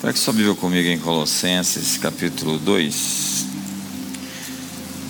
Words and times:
Pega 0.00 0.16
sua 0.18 0.34
Bíblia 0.34 0.54
comigo 0.54 0.88
em 0.88 0.98
Colossenses 0.98 1.96
capítulo 1.96 2.58
2. 2.58 3.46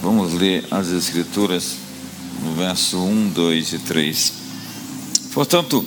Vamos 0.00 0.34
ler 0.34 0.64
as 0.70 0.88
Escrituras 0.88 1.76
no 2.42 2.54
verso 2.54 2.98
1, 2.98 3.30
2 3.30 3.72
e 3.72 3.78
3. 3.80 4.32
Portanto, 5.32 5.84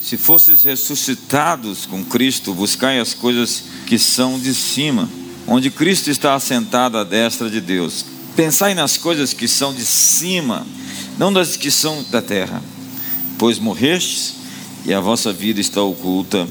se 0.00 0.16
fosses 0.16 0.64
ressuscitados 0.64 1.86
com 1.86 2.04
Cristo, 2.04 2.52
buscai 2.54 2.98
as 2.98 3.14
coisas 3.14 3.62
que 3.86 3.98
são 3.98 4.38
de 4.40 4.52
cima, 4.52 5.08
onde 5.46 5.70
Cristo 5.70 6.10
está 6.10 6.34
assentado 6.34 6.98
à 6.98 7.04
destra 7.04 7.48
de 7.48 7.60
Deus. 7.60 8.04
Pensai 8.34 8.74
nas 8.74 8.96
coisas 8.96 9.32
que 9.32 9.46
são 9.46 9.72
de 9.72 9.84
cima, 9.84 10.66
não 11.18 11.32
das 11.32 11.56
que 11.56 11.70
são 11.70 12.04
da 12.10 12.20
terra, 12.20 12.60
pois 13.38 13.58
morrestes 13.58 14.34
e 14.84 14.92
a 14.92 15.00
vossa 15.00 15.32
vida 15.32 15.60
está 15.60 15.82
oculta 15.82 16.48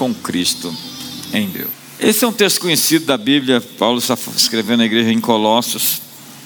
com 0.00 0.14
Cristo 0.14 0.74
em 1.30 1.46
Deus. 1.50 1.68
Esse 1.98 2.24
é 2.24 2.26
um 2.26 2.32
texto 2.32 2.62
conhecido 2.62 3.04
da 3.04 3.18
Bíblia, 3.18 3.60
Paulo 3.60 3.98
está 3.98 4.16
escrevendo 4.34 4.80
a 4.80 4.86
igreja 4.86 5.12
em 5.12 5.20
Colossos, 5.20 6.00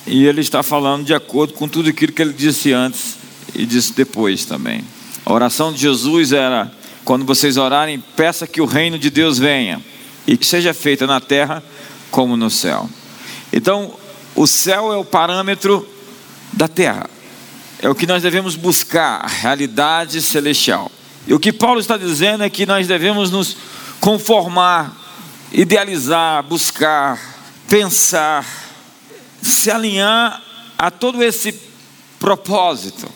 e 0.08 0.24
ele 0.24 0.40
está 0.40 0.60
falando 0.60 1.04
de 1.04 1.14
acordo 1.14 1.52
com 1.52 1.68
tudo 1.68 1.88
aquilo 1.88 2.10
que 2.10 2.20
ele 2.20 2.32
disse 2.32 2.72
antes 2.72 3.14
e 3.54 3.64
disse 3.64 3.92
depois 3.92 4.44
também. 4.44 4.82
A 5.24 5.32
oração 5.32 5.72
de 5.72 5.78
Jesus 5.78 6.32
era: 6.32 6.68
quando 7.04 7.24
vocês 7.24 7.56
orarem, 7.56 8.02
peça 8.16 8.44
que 8.44 8.60
o 8.60 8.66
reino 8.66 8.98
de 8.98 9.08
Deus 9.08 9.38
venha 9.38 9.80
e 10.26 10.36
que 10.36 10.44
seja 10.44 10.74
feita 10.74 11.06
na 11.06 11.20
terra 11.20 11.62
como 12.10 12.36
no 12.36 12.50
céu. 12.50 12.90
Então, 13.52 13.94
o 14.34 14.48
céu 14.48 14.92
é 14.92 14.96
o 14.96 15.04
parâmetro 15.04 15.88
da 16.52 16.66
terra, 16.66 17.08
é 17.80 17.88
o 17.88 17.94
que 17.94 18.04
nós 18.04 18.20
devemos 18.20 18.56
buscar, 18.56 19.20
a 19.24 19.28
realidade 19.28 20.20
celestial. 20.22 20.90
E 21.26 21.32
o 21.32 21.40
que 21.40 21.52
Paulo 21.52 21.80
está 21.80 21.96
dizendo 21.96 22.44
é 22.44 22.50
que 22.50 22.66
nós 22.66 22.86
devemos 22.86 23.30
nos 23.30 23.56
conformar, 24.00 24.94
idealizar, 25.50 26.42
buscar, 26.42 27.18
pensar, 27.68 28.46
se 29.40 29.70
alinhar 29.70 30.42
a 30.76 30.90
todo 30.90 31.22
esse 31.22 31.58
propósito. 32.18 33.08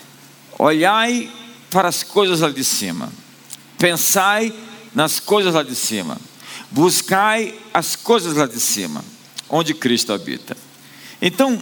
Olhai 0.57 1.29
para 1.69 1.87
as 1.87 2.01
coisas 2.01 2.39
lá 2.39 2.49
de 2.49 2.63
cima, 2.63 3.11
pensai 3.77 4.51
nas 4.93 5.19
coisas 5.19 5.53
lá 5.53 5.61
de 5.61 5.75
cima, 5.75 6.17
buscai 6.71 7.53
as 7.71 7.95
coisas 7.95 8.35
lá 8.35 8.47
de 8.47 8.59
cima, 8.59 9.05
onde 9.47 9.75
Cristo 9.75 10.11
habita. 10.11 10.57
Então, 11.21 11.61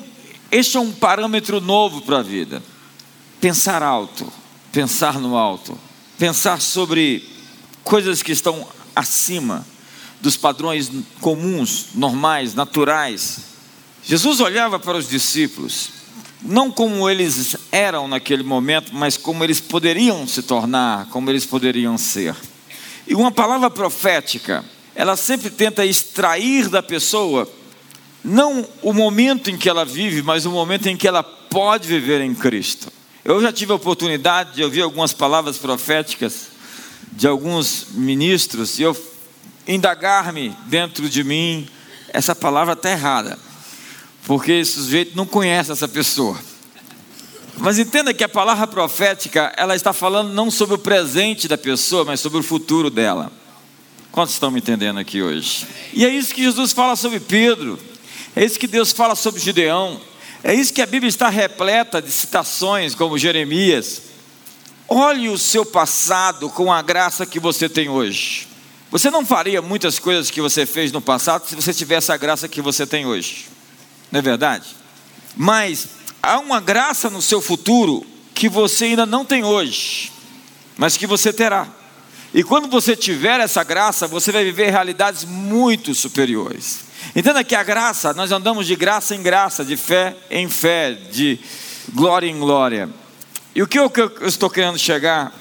este 0.49 0.77
é 0.77 0.79
um 0.79 0.93
parâmetro 0.93 1.59
novo 1.59 2.01
para 2.01 2.19
a 2.19 2.23
vida. 2.23 2.63
Pensar 3.41 3.83
alto, 3.83 4.31
pensar 4.71 5.19
no 5.19 5.35
alto 5.35 5.77
pensar 6.17 6.61
sobre 6.61 7.27
coisas 7.83 8.21
que 8.21 8.31
estão 8.31 8.67
acima 8.95 9.65
dos 10.19 10.35
padrões 10.35 10.91
comuns, 11.21 11.87
normais, 11.93 12.53
naturais. 12.53 13.39
Jesus 14.03 14.39
olhava 14.39 14.79
para 14.79 14.97
os 14.97 15.07
discípulos, 15.07 15.89
não 16.41 16.71
como 16.71 17.09
eles 17.09 17.55
eram 17.71 18.07
naquele 18.07 18.43
momento, 18.43 18.93
mas 18.93 19.17
como 19.17 19.43
eles 19.43 19.59
poderiam 19.59 20.27
se 20.27 20.41
tornar, 20.41 21.07
como 21.07 21.29
eles 21.29 21.45
poderiam 21.45 21.97
ser. 21.97 22.35
E 23.07 23.13
uma 23.13 23.31
palavra 23.31 23.69
profética, 23.69 24.65
ela 24.95 25.15
sempre 25.15 25.49
tenta 25.49 25.85
extrair 25.85 26.67
da 26.67 26.81
pessoa 26.81 27.49
não 28.23 28.67
o 28.81 28.91
momento 28.91 29.49
em 29.49 29.57
que 29.57 29.69
ela 29.69 29.85
vive, 29.85 30.21
mas 30.21 30.45
o 30.45 30.51
momento 30.51 30.87
em 30.87 30.97
que 30.97 31.07
ela 31.07 31.23
pode 31.23 31.87
viver 31.87 32.19
em 32.19 32.35
Cristo. 32.35 32.91
Eu 33.27 33.41
já 33.41 33.51
tive 33.51 33.73
a 33.73 33.75
oportunidade 33.75 34.55
de 34.55 34.63
ouvir 34.63 34.81
algumas 34.81 35.11
palavras 35.11 35.57
proféticas 35.57 36.47
de 37.11 37.27
alguns 37.27 37.87
ministros 37.91 38.79
e 38.79 38.83
eu 38.83 38.95
indagar-me 39.67 40.55
dentro 40.67 41.09
de 41.09 41.25
mim, 41.25 41.67
essa 42.07 42.33
palavra 42.33 42.71
está 42.71 42.89
errada, 42.89 43.37
porque 44.25 44.53
esse 44.53 44.75
sujeito 44.75 45.13
não 45.13 45.25
conhece 45.25 45.73
essa 45.73 45.89
pessoa. 45.89 46.39
Mas 47.57 47.77
entenda 47.77 48.13
que 48.13 48.23
a 48.23 48.29
palavra 48.29 48.65
profética, 48.65 49.53
ela 49.57 49.75
está 49.75 49.91
falando 49.91 50.31
não 50.31 50.49
sobre 50.49 50.75
o 50.75 50.79
presente 50.79 51.49
da 51.49 51.57
pessoa, 51.57 52.05
mas 52.05 52.21
sobre 52.21 52.39
o 52.39 52.43
futuro 52.43 52.89
dela. 52.89 53.29
Quantos 54.09 54.35
estão 54.35 54.49
me 54.49 54.59
entendendo 54.59 54.99
aqui 54.99 55.21
hoje? 55.21 55.67
E 55.91 56.05
é 56.05 56.09
isso 56.09 56.33
que 56.33 56.43
Jesus 56.43 56.71
fala 56.71 56.95
sobre 56.95 57.19
Pedro, 57.19 57.77
é 58.33 58.45
isso 58.45 58.57
que 58.57 58.67
Deus 58.67 58.93
fala 58.93 59.15
sobre 59.15 59.41
Gideão, 59.41 59.99
é 60.43 60.53
isso 60.53 60.73
que 60.73 60.81
a 60.81 60.85
Bíblia 60.85 61.09
está 61.09 61.29
repleta 61.29 62.01
de 62.01 62.11
citações, 62.11 62.95
como 62.95 63.17
Jeremias. 63.17 64.01
Olhe 64.87 65.29
o 65.29 65.37
seu 65.37 65.65
passado 65.65 66.49
com 66.49 66.71
a 66.71 66.81
graça 66.81 67.25
que 67.25 67.39
você 67.39 67.67
tem 67.67 67.89
hoje. 67.89 68.47
Você 68.89 69.11
não 69.11 69.25
faria 69.25 69.61
muitas 69.61 69.99
coisas 69.99 70.31
que 70.31 70.41
você 70.41 70.65
fez 70.65 70.91
no 70.91 71.01
passado 71.01 71.47
se 71.47 71.55
você 71.55 71.73
tivesse 71.73 72.11
a 72.11 72.17
graça 72.17 72.47
que 72.47 72.61
você 72.61 72.87
tem 72.87 73.05
hoje. 73.05 73.47
Não 74.11 74.19
é 74.19 74.21
verdade? 74.21 74.65
Mas 75.35 75.89
há 76.23 76.39
uma 76.39 76.61
graça 76.61 77.09
no 77.09 77.21
seu 77.21 77.41
futuro 77.41 78.05
que 78.33 78.47
você 78.47 78.85
ainda 78.85 79.05
não 79.05 79.25
tem 79.25 79.43
hoje, 79.43 80.11
mas 80.77 80.95
que 80.95 81.05
você 81.05 81.33
terá. 81.33 81.67
E 82.37 82.43
quando 82.43 82.67
você 82.67 82.95
tiver 82.95 83.39
essa 83.39 83.63
graça, 83.63 84.05
você 84.05 84.31
vai 84.31 84.43
viver 84.43 84.69
realidades 84.69 85.23
muito 85.23 85.95
superiores. 85.95 86.81
Entenda 87.15 87.43
que 87.43 87.55
a 87.55 87.63
graça, 87.63 88.13
nós 88.13 88.31
andamos 88.31 88.67
de 88.67 88.75
graça 88.75 89.15
em 89.15 89.23
graça, 89.23 89.65
de 89.65 89.75
fé 89.75 90.15
em 90.29 90.47
fé, 90.47 90.91
de 90.91 91.39
glória 91.95 92.29
em 92.29 92.37
glória. 92.37 92.91
E 93.55 93.63
o 93.63 93.67
que 93.67 93.79
eu, 93.79 93.89
que 93.89 94.01
eu 94.01 94.27
estou 94.27 94.51
querendo 94.51 94.77
chegar, 94.77 95.35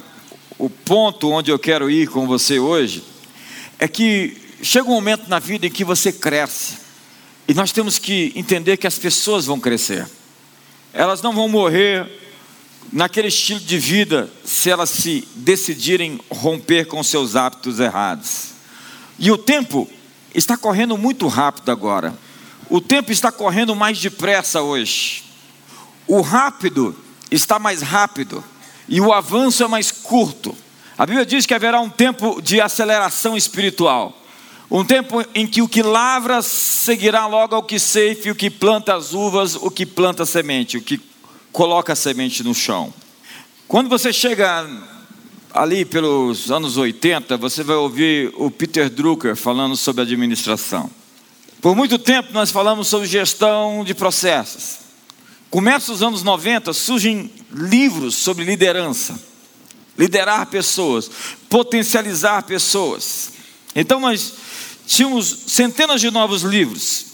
o 0.56 0.70
ponto 0.70 1.30
onde 1.30 1.50
eu 1.50 1.58
quero 1.58 1.90
ir 1.90 2.08
com 2.08 2.26
você 2.26 2.58
hoje, 2.58 3.04
é 3.78 3.86
que 3.86 4.34
chega 4.62 4.88
um 4.88 4.94
momento 4.94 5.28
na 5.28 5.38
vida 5.38 5.66
em 5.66 5.70
que 5.70 5.84
você 5.84 6.10
cresce, 6.10 6.78
e 7.46 7.52
nós 7.52 7.72
temos 7.72 7.98
que 7.98 8.32
entender 8.34 8.78
que 8.78 8.86
as 8.86 8.98
pessoas 8.98 9.44
vão 9.44 9.60
crescer, 9.60 10.08
elas 10.94 11.20
não 11.20 11.34
vão 11.34 11.46
morrer 11.46 12.10
naquele 12.92 13.28
estilo 13.28 13.60
de 13.60 13.78
vida 13.78 14.30
se 14.44 14.70
elas 14.70 14.90
se 14.90 15.26
decidirem 15.34 16.20
romper 16.30 16.86
com 16.86 17.02
seus 17.02 17.36
hábitos 17.36 17.80
errados. 17.80 18.50
E 19.18 19.30
o 19.30 19.38
tempo 19.38 19.88
está 20.34 20.56
correndo 20.56 20.96
muito 20.96 21.26
rápido 21.28 21.70
agora. 21.70 22.16
O 22.68 22.80
tempo 22.80 23.12
está 23.12 23.30
correndo 23.32 23.74
mais 23.74 23.98
depressa 23.98 24.60
hoje. 24.60 25.24
O 26.06 26.20
rápido 26.20 26.96
está 27.30 27.58
mais 27.58 27.82
rápido 27.82 28.42
e 28.88 29.00
o 29.00 29.12
avanço 29.12 29.64
é 29.64 29.68
mais 29.68 29.90
curto. 29.90 30.56
A 30.98 31.04
Bíblia 31.04 31.26
diz 31.26 31.46
que 31.46 31.54
haverá 31.54 31.80
um 31.80 31.90
tempo 31.90 32.40
de 32.40 32.60
aceleração 32.60 33.36
espiritual. 33.36 34.22
Um 34.70 34.84
tempo 34.84 35.24
em 35.34 35.46
que 35.46 35.62
o 35.62 35.68
que 35.68 35.82
lavra 35.82 36.42
seguirá 36.42 37.26
logo 37.26 37.54
ao 37.54 37.62
que 37.62 37.78
ceife, 37.78 38.30
o 38.30 38.34
que 38.34 38.50
planta 38.50 38.94
as 38.94 39.12
uvas, 39.12 39.54
o 39.54 39.70
que 39.70 39.86
planta 39.86 40.24
a 40.24 40.26
semente, 40.26 40.76
o 40.76 40.82
que 40.82 41.00
coloca 41.56 41.94
a 41.94 41.96
semente 41.96 42.44
no 42.44 42.54
chão. 42.54 42.92
Quando 43.66 43.88
você 43.88 44.12
chega 44.12 44.68
ali 45.54 45.86
pelos 45.86 46.50
anos 46.50 46.76
80, 46.76 47.34
você 47.38 47.62
vai 47.64 47.76
ouvir 47.76 48.30
o 48.36 48.50
Peter 48.50 48.90
Drucker 48.90 49.34
falando 49.34 49.74
sobre 49.74 50.02
administração. 50.02 50.90
Por 51.62 51.74
muito 51.74 51.98
tempo 51.98 52.30
nós 52.34 52.50
falamos 52.50 52.88
sobre 52.88 53.08
gestão 53.08 53.82
de 53.84 53.94
processos. 53.94 54.80
Começa 55.48 55.90
os 55.90 56.02
anos 56.02 56.22
90, 56.22 56.74
surgem 56.74 57.32
livros 57.50 58.16
sobre 58.16 58.44
liderança, 58.44 59.18
liderar 59.96 60.44
pessoas, 60.48 61.10
potencializar 61.48 62.42
pessoas. 62.42 63.32
Então 63.74 63.98
nós 63.98 64.34
tínhamos 64.86 65.26
centenas 65.46 66.02
de 66.02 66.10
novos 66.10 66.42
livros. 66.42 67.06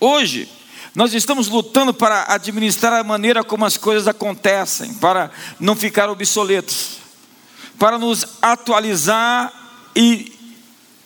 Hoje, 0.00 0.48
nós 0.94 1.14
estamos 1.14 1.48
lutando 1.48 1.94
para 1.94 2.26
administrar 2.28 2.92
a 2.92 3.04
maneira 3.04 3.42
como 3.42 3.64
as 3.64 3.76
coisas 3.76 4.06
acontecem, 4.06 4.94
para 4.94 5.30
não 5.58 5.74
ficar 5.74 6.10
obsoletos 6.10 7.02
para 7.82 7.98
nos 7.98 8.24
atualizar 8.40 9.52
e 9.96 10.32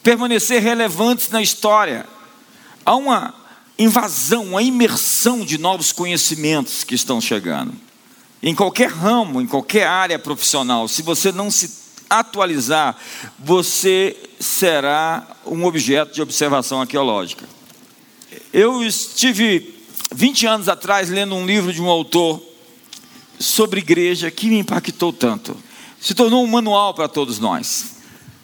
permanecer 0.02 0.62
relevantes 0.62 1.30
na 1.30 1.40
história. 1.40 2.06
Há 2.84 2.94
uma 2.94 3.34
invasão, 3.78 4.44
uma 4.44 4.62
imersão 4.62 5.42
de 5.42 5.56
novos 5.56 5.90
conhecimentos 5.90 6.84
que 6.84 6.94
estão 6.94 7.18
chegando. 7.18 7.72
Em 8.42 8.54
qualquer 8.54 8.90
ramo, 8.90 9.40
em 9.40 9.46
qualquer 9.46 9.86
área 9.86 10.18
profissional, 10.18 10.86
se 10.86 11.00
você 11.00 11.32
não 11.32 11.50
se 11.50 11.86
atualizar, 12.10 12.94
você 13.38 14.14
será 14.38 15.26
um 15.46 15.64
objeto 15.64 16.12
de 16.12 16.20
observação 16.20 16.82
arqueológica. 16.82 17.48
Eu 18.52 18.84
estive 18.84 19.75
20 20.14 20.46
anos 20.46 20.68
atrás 20.68 21.10
lendo 21.10 21.34
um 21.34 21.46
livro 21.46 21.72
de 21.72 21.80
um 21.80 21.88
autor 21.88 22.42
sobre 23.38 23.80
igreja 23.80 24.30
que 24.30 24.48
me 24.48 24.58
impactou 24.58 25.12
tanto 25.12 25.56
se 26.00 26.14
tornou 26.14 26.44
um 26.44 26.46
manual 26.46 26.94
para 26.94 27.08
todos 27.08 27.38
nós. 27.38 27.96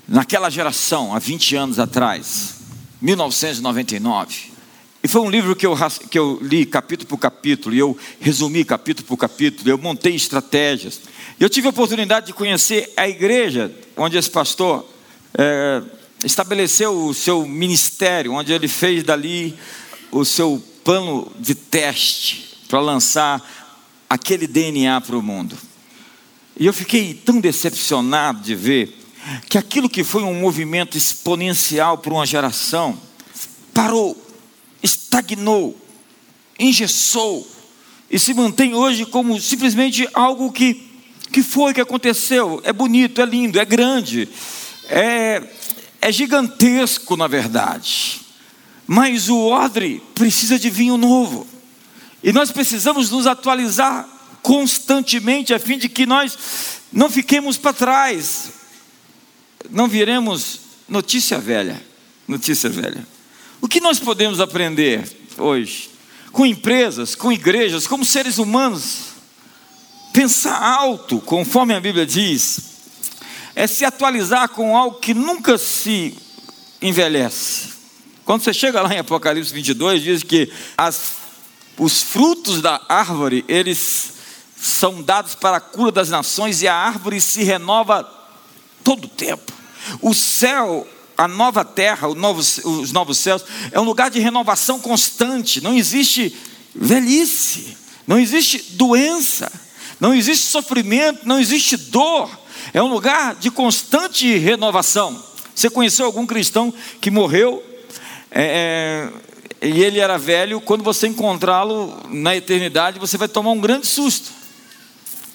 Naquela 0.08 0.50
geração, 0.50 1.14
há 1.14 1.18
20 1.18 1.54
anos 1.54 1.78
atrás, 1.78 2.56
1999. 3.00 4.52
E 5.00 5.08
foi 5.08 5.20
um 5.20 5.30
livro 5.30 5.54
que 5.54 5.66
eu, 5.66 5.76
que 6.10 6.18
eu 6.18 6.38
li 6.42 6.66
capítulo 6.66 7.08
por 7.08 7.18
capítulo, 7.18 7.74
e 7.74 7.78
eu 7.78 7.96
resumi 8.20 8.64
capítulo 8.64 9.06
por 9.06 9.16
capítulo, 9.16 9.68
eu 9.70 9.78
montei 9.78 10.14
estratégias. 10.14 11.00
Eu 11.38 11.48
tive 11.48 11.68
a 11.68 11.70
oportunidade 11.70 12.26
de 12.26 12.32
conhecer 12.32 12.92
a 12.96 13.08
igreja 13.08 13.72
onde 13.96 14.16
esse 14.16 14.30
pastor 14.30 14.84
é, 15.36 15.82
estabeleceu 16.24 17.06
o 17.06 17.14
seu 17.14 17.46
ministério, 17.46 18.32
onde 18.32 18.52
ele 18.52 18.68
fez 18.68 19.02
dali 19.02 19.56
o 20.10 20.24
seu 20.24 20.62
plano 20.84 21.30
de 21.38 21.54
teste 21.54 22.56
para 22.68 22.80
lançar 22.80 23.42
aquele 24.08 24.46
DNA 24.46 25.00
para 25.00 25.16
o 25.16 25.22
mundo. 25.22 25.56
E 26.58 26.66
eu 26.66 26.72
fiquei 26.72 27.14
tão 27.14 27.40
decepcionado 27.40 28.40
de 28.40 28.54
ver 28.54 28.98
que 29.48 29.56
aquilo 29.56 29.88
que 29.88 30.04
foi 30.04 30.22
um 30.22 30.34
movimento 30.34 30.98
exponencial 30.98 31.98
para 31.98 32.12
uma 32.12 32.26
geração 32.26 32.98
parou, 33.72 34.16
estagnou, 34.82 35.76
engessou 36.58 37.48
e 38.10 38.18
se 38.18 38.34
mantém 38.34 38.74
hoje 38.74 39.06
como 39.06 39.40
simplesmente 39.40 40.06
algo 40.12 40.52
que, 40.52 40.86
que 41.32 41.42
foi, 41.42 41.72
que 41.72 41.80
aconteceu. 41.80 42.60
É 42.64 42.72
bonito, 42.72 43.22
é 43.22 43.24
lindo, 43.24 43.58
é 43.58 43.64
grande, 43.64 44.28
é, 44.88 45.42
é 46.00 46.12
gigantesco, 46.12 47.16
na 47.16 47.26
verdade. 47.26 48.21
Mas 48.86 49.28
o 49.28 49.46
odre 49.46 50.02
precisa 50.14 50.58
de 50.58 50.68
vinho 50.68 50.96
novo. 50.96 51.46
E 52.22 52.32
nós 52.32 52.50
precisamos 52.50 53.10
nos 53.10 53.26
atualizar 53.26 54.08
constantemente 54.42 55.54
a 55.54 55.58
fim 55.58 55.78
de 55.78 55.88
que 55.88 56.04
nós 56.04 56.36
não 56.92 57.10
fiquemos 57.10 57.56
para 57.56 57.72
trás. 57.72 58.52
Não 59.70 59.88
viremos 59.88 60.60
notícia 60.88 61.38
velha. 61.38 61.82
Notícia 62.26 62.68
velha. 62.68 63.06
O 63.60 63.68
que 63.68 63.80
nós 63.80 63.98
podemos 63.98 64.40
aprender 64.40 65.08
hoje? 65.38 65.90
Com 66.32 66.46
empresas, 66.46 67.14
com 67.14 67.32
igrejas, 67.32 67.86
como 67.86 68.04
seres 68.04 68.38
humanos. 68.38 69.12
Pensar 70.12 70.60
alto, 70.60 71.20
conforme 71.20 71.74
a 71.74 71.80
Bíblia 71.80 72.04
diz, 72.04 72.60
é 73.54 73.66
se 73.66 73.84
atualizar 73.84 74.48
com 74.50 74.76
algo 74.76 74.98
que 74.98 75.14
nunca 75.14 75.56
se 75.56 76.14
envelhece. 76.80 77.71
Quando 78.32 78.44
você 78.44 78.54
chega 78.54 78.80
lá 78.80 78.94
em 78.94 78.98
Apocalipse 78.98 79.52
22, 79.52 80.02
diz 80.02 80.22
que 80.22 80.50
as, 80.74 81.16
os 81.76 82.00
frutos 82.00 82.62
da 82.62 82.80
árvore, 82.88 83.44
eles 83.46 84.14
são 84.56 85.02
dados 85.02 85.34
para 85.34 85.58
a 85.58 85.60
cura 85.60 85.92
das 85.92 86.08
nações 86.08 86.62
e 86.62 86.66
a 86.66 86.74
árvore 86.74 87.20
se 87.20 87.44
renova 87.44 88.10
todo 88.82 89.04
o 89.04 89.08
tempo. 89.08 89.52
O 90.00 90.14
céu, 90.14 90.88
a 91.14 91.28
nova 91.28 91.62
terra, 91.62 92.08
novo, 92.14 92.40
os 92.40 92.90
novos 92.90 93.18
céus, 93.18 93.44
é 93.70 93.78
um 93.78 93.84
lugar 93.84 94.10
de 94.10 94.18
renovação 94.18 94.80
constante. 94.80 95.62
Não 95.62 95.76
existe 95.76 96.34
velhice, 96.74 97.76
não 98.06 98.18
existe 98.18 98.76
doença, 98.76 99.52
não 100.00 100.14
existe 100.14 100.46
sofrimento, 100.46 101.28
não 101.28 101.38
existe 101.38 101.76
dor. 101.76 102.30
É 102.72 102.82
um 102.82 102.88
lugar 102.88 103.34
de 103.34 103.50
constante 103.50 104.38
renovação. 104.38 105.22
Você 105.54 105.68
conheceu 105.68 106.06
algum 106.06 106.24
cristão 106.24 106.72
que 106.98 107.10
morreu 107.10 107.62
é, 108.34 109.10
é, 109.60 109.68
e 109.68 109.82
ele 109.82 110.00
era 110.00 110.18
velho? 110.18 110.60
Quando 110.60 110.82
você 110.82 111.06
encontrá-lo 111.06 111.96
na 112.08 112.34
eternidade, 112.34 112.98
você 112.98 113.16
vai 113.16 113.28
tomar 113.28 113.50
um 113.50 113.60
grande 113.60 113.86
susto 113.86 114.42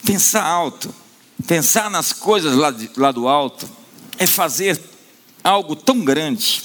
Pensar 0.08 0.46
alto, 0.46 0.94
pensar 1.46 1.90
nas 1.90 2.14
coisas 2.14 2.56
lá, 2.56 2.72
de, 2.72 2.90
lá 2.96 3.12
do 3.12 3.28
alto, 3.28 3.70
é 4.18 4.26
fazer 4.26 4.80
algo 5.44 5.76
tão 5.76 6.00
grande 6.00 6.64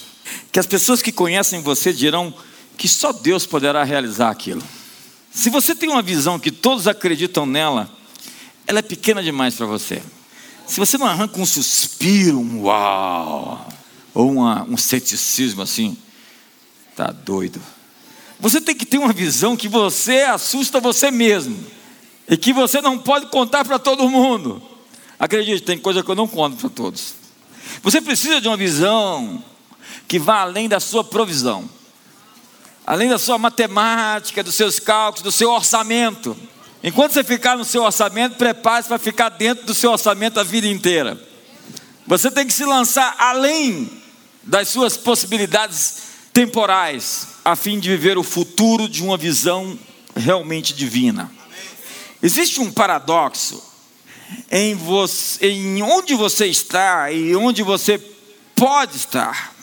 que 0.53 0.61
as 0.61 0.67
pessoas 0.67 1.03
que 1.03 1.11
conhecem 1.11 1.61
você 1.61 1.93
dirão 1.93 2.33
que 2.77 2.87
só 2.87 3.13
Deus 3.13 3.45
poderá 3.45 3.83
realizar 3.83 4.31
aquilo. 4.31 4.63
Se 5.33 5.51
você 5.51 5.75
tem 5.75 5.89
uma 5.89 6.03
visão 6.03 6.39
que 6.39 6.53
todos 6.53 6.87
acreditam 6.87 7.45
nela, 7.45 7.91
ela 8.65 8.79
é 8.79 8.83
pequena 8.83 9.23
demais 9.23 9.55
para 9.55 9.67
você. 9.67 10.01
Se 10.65 10.79
você 10.79 10.97
não 10.97 11.07
arranca 11.07 11.41
um 11.41 11.47
suspiro, 11.47 12.39
um 12.39 12.63
uau, 12.63 13.69
ou 14.15 14.31
uma, 14.31 14.63
um 14.65 14.77
ceticismo 14.77 15.63
assim, 15.63 15.97
tá 16.97 17.11
doido. 17.13 17.61
Você 18.39 18.61
tem 18.61 18.75
que 18.75 18.85
ter 18.85 18.99
uma 18.99 19.13
visão 19.13 19.57
que 19.57 19.69
você 19.69 20.23
assusta 20.23 20.81
você 20.81 21.11
mesmo 21.11 21.57
e 22.29 22.37
que 22.37 22.53
você 22.53 22.81
não 22.81 22.99
pode 22.99 23.27
contar 23.27 23.65
para 23.65 23.79
todo 23.79 24.09
mundo. 24.09 24.61
Acredite, 25.19 25.63
tem 25.63 25.79
coisa 25.79 26.03
que 26.03 26.11
eu 26.11 26.17
não 26.17 26.27
conto 26.27 26.57
para 26.57 26.69
todos. 26.69 27.15
Você 27.83 28.01
precisa 28.01 28.41
de 28.41 28.49
uma 28.49 28.57
visão 28.57 29.43
que 30.09 30.19
vá 30.19 30.41
além 30.41 30.69
da 30.69 30.81
sua 30.81 31.05
provisão, 31.05 31.69
além 32.85 33.09
da 33.09 33.19
sua 33.19 33.39
matemática, 33.39 34.43
dos 34.43 34.55
seus 34.55 34.81
cálculos, 34.81 35.23
do 35.23 35.31
seu 35.31 35.51
orçamento. 35.51 36.37
Enquanto 36.83 37.13
você 37.13 37.23
ficar 37.23 37.57
no 37.57 37.65
seu 37.65 37.85
orçamento, 37.85 38.37
prepare-se 38.37 38.89
para 38.89 38.99
ficar 38.99 39.29
dentro 39.29 39.65
do 39.65 39.75
seu 39.75 39.93
orçamento 39.93 40.41
a 40.41 40.43
vida 40.43 40.67
inteira. 40.67 41.21
Você 42.07 42.31
tem 42.31 42.45
que 42.45 42.53
se 42.53 42.65
lançar 42.65 43.15
além 43.19 43.89
das 44.43 44.69
suas 44.69 44.97
possibilidades 44.97 46.12
temporais, 46.33 47.29
a 47.45 47.55
fim 47.55 47.79
de 47.79 47.91
viver 47.91 48.17
o 48.17 48.23
futuro 48.23 48.89
de 48.89 49.03
uma 49.03 49.17
visão 49.17 49.79
realmente 50.17 50.73
divina. 50.75 51.31
Existe 52.23 52.61
um 52.61 52.71
paradoxo 52.71 53.63
em, 54.51 54.75
você, 54.75 55.47
em 55.47 55.83
onde 55.83 56.15
você 56.15 56.47
está 56.47 57.11
e 57.11 57.35
onde 57.37 57.63
você 57.63 57.99
pode 58.55 58.97
estar. 58.97 59.55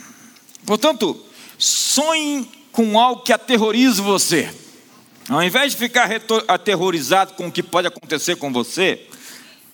Portanto, 0.65 1.19
sonhe 1.57 2.49
com 2.71 2.99
algo 2.99 3.23
que 3.23 3.33
aterrorize 3.33 4.01
você. 4.01 4.53
Ao 5.27 5.43
invés 5.43 5.71
de 5.73 5.77
ficar 5.77 6.09
aterrorizado 6.47 7.33
com 7.33 7.47
o 7.47 7.51
que 7.51 7.63
pode 7.63 7.87
acontecer 7.87 8.35
com 8.35 8.51
você, 8.51 9.07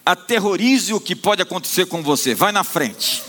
aterrorize 0.05 0.93
o 0.93 0.99
que 0.99 1.15
pode 1.15 1.41
acontecer 1.41 1.85
com 1.85 2.03
você. 2.03 2.35
Vai 2.35 2.51
na 2.51 2.63
frente. 2.63 3.23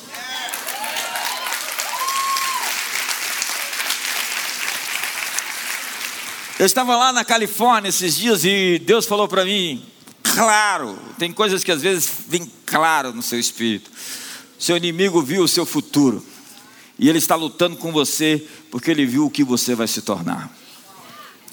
Eu 6.58 6.64
estava 6.64 6.96
lá 6.96 7.12
na 7.12 7.22
Califórnia 7.22 7.90
esses 7.90 8.16
dias 8.16 8.42
e 8.42 8.78
Deus 8.78 9.04
falou 9.04 9.28
para 9.28 9.44
mim, 9.44 9.84
claro, 10.22 10.98
tem 11.18 11.30
coisas 11.30 11.62
que 11.62 11.70
às 11.70 11.82
vezes 11.82 12.10
vêm 12.26 12.50
claro 12.64 13.12
no 13.12 13.20
seu 13.20 13.38
espírito. 13.38 13.90
Seu 14.58 14.74
inimigo 14.74 15.20
viu 15.20 15.42
o 15.42 15.48
seu 15.48 15.66
futuro 15.66 16.24
e 16.98 17.10
ele 17.10 17.18
está 17.18 17.34
lutando 17.34 17.76
com 17.76 17.92
você 17.92 18.42
porque 18.70 18.90
ele 18.90 19.04
viu 19.04 19.26
o 19.26 19.30
que 19.30 19.44
você 19.44 19.74
vai 19.74 19.86
se 19.86 20.00
tornar. 20.00 20.50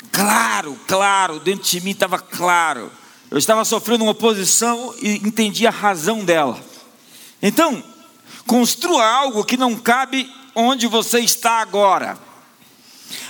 Claro, 0.10 0.80
claro, 0.88 1.38
dentro 1.42 1.70
de 1.70 1.82
mim 1.82 1.92
estava 1.92 2.18
claro. 2.18 2.90
Eu 3.30 3.38
estava 3.38 3.66
sofrendo 3.66 4.06
uma 4.06 4.12
oposição 4.12 4.96
e 5.02 5.16
entendi 5.18 5.68
a 5.68 5.72
razão 5.72 6.24
dela. 6.24 6.58
Então, 7.42 7.84
construa 8.48 9.06
algo 9.06 9.44
que 9.44 9.58
não 9.58 9.76
cabe 9.76 10.32
onde 10.56 10.88
você 10.88 11.20
está 11.20 11.60
agora. 11.60 12.18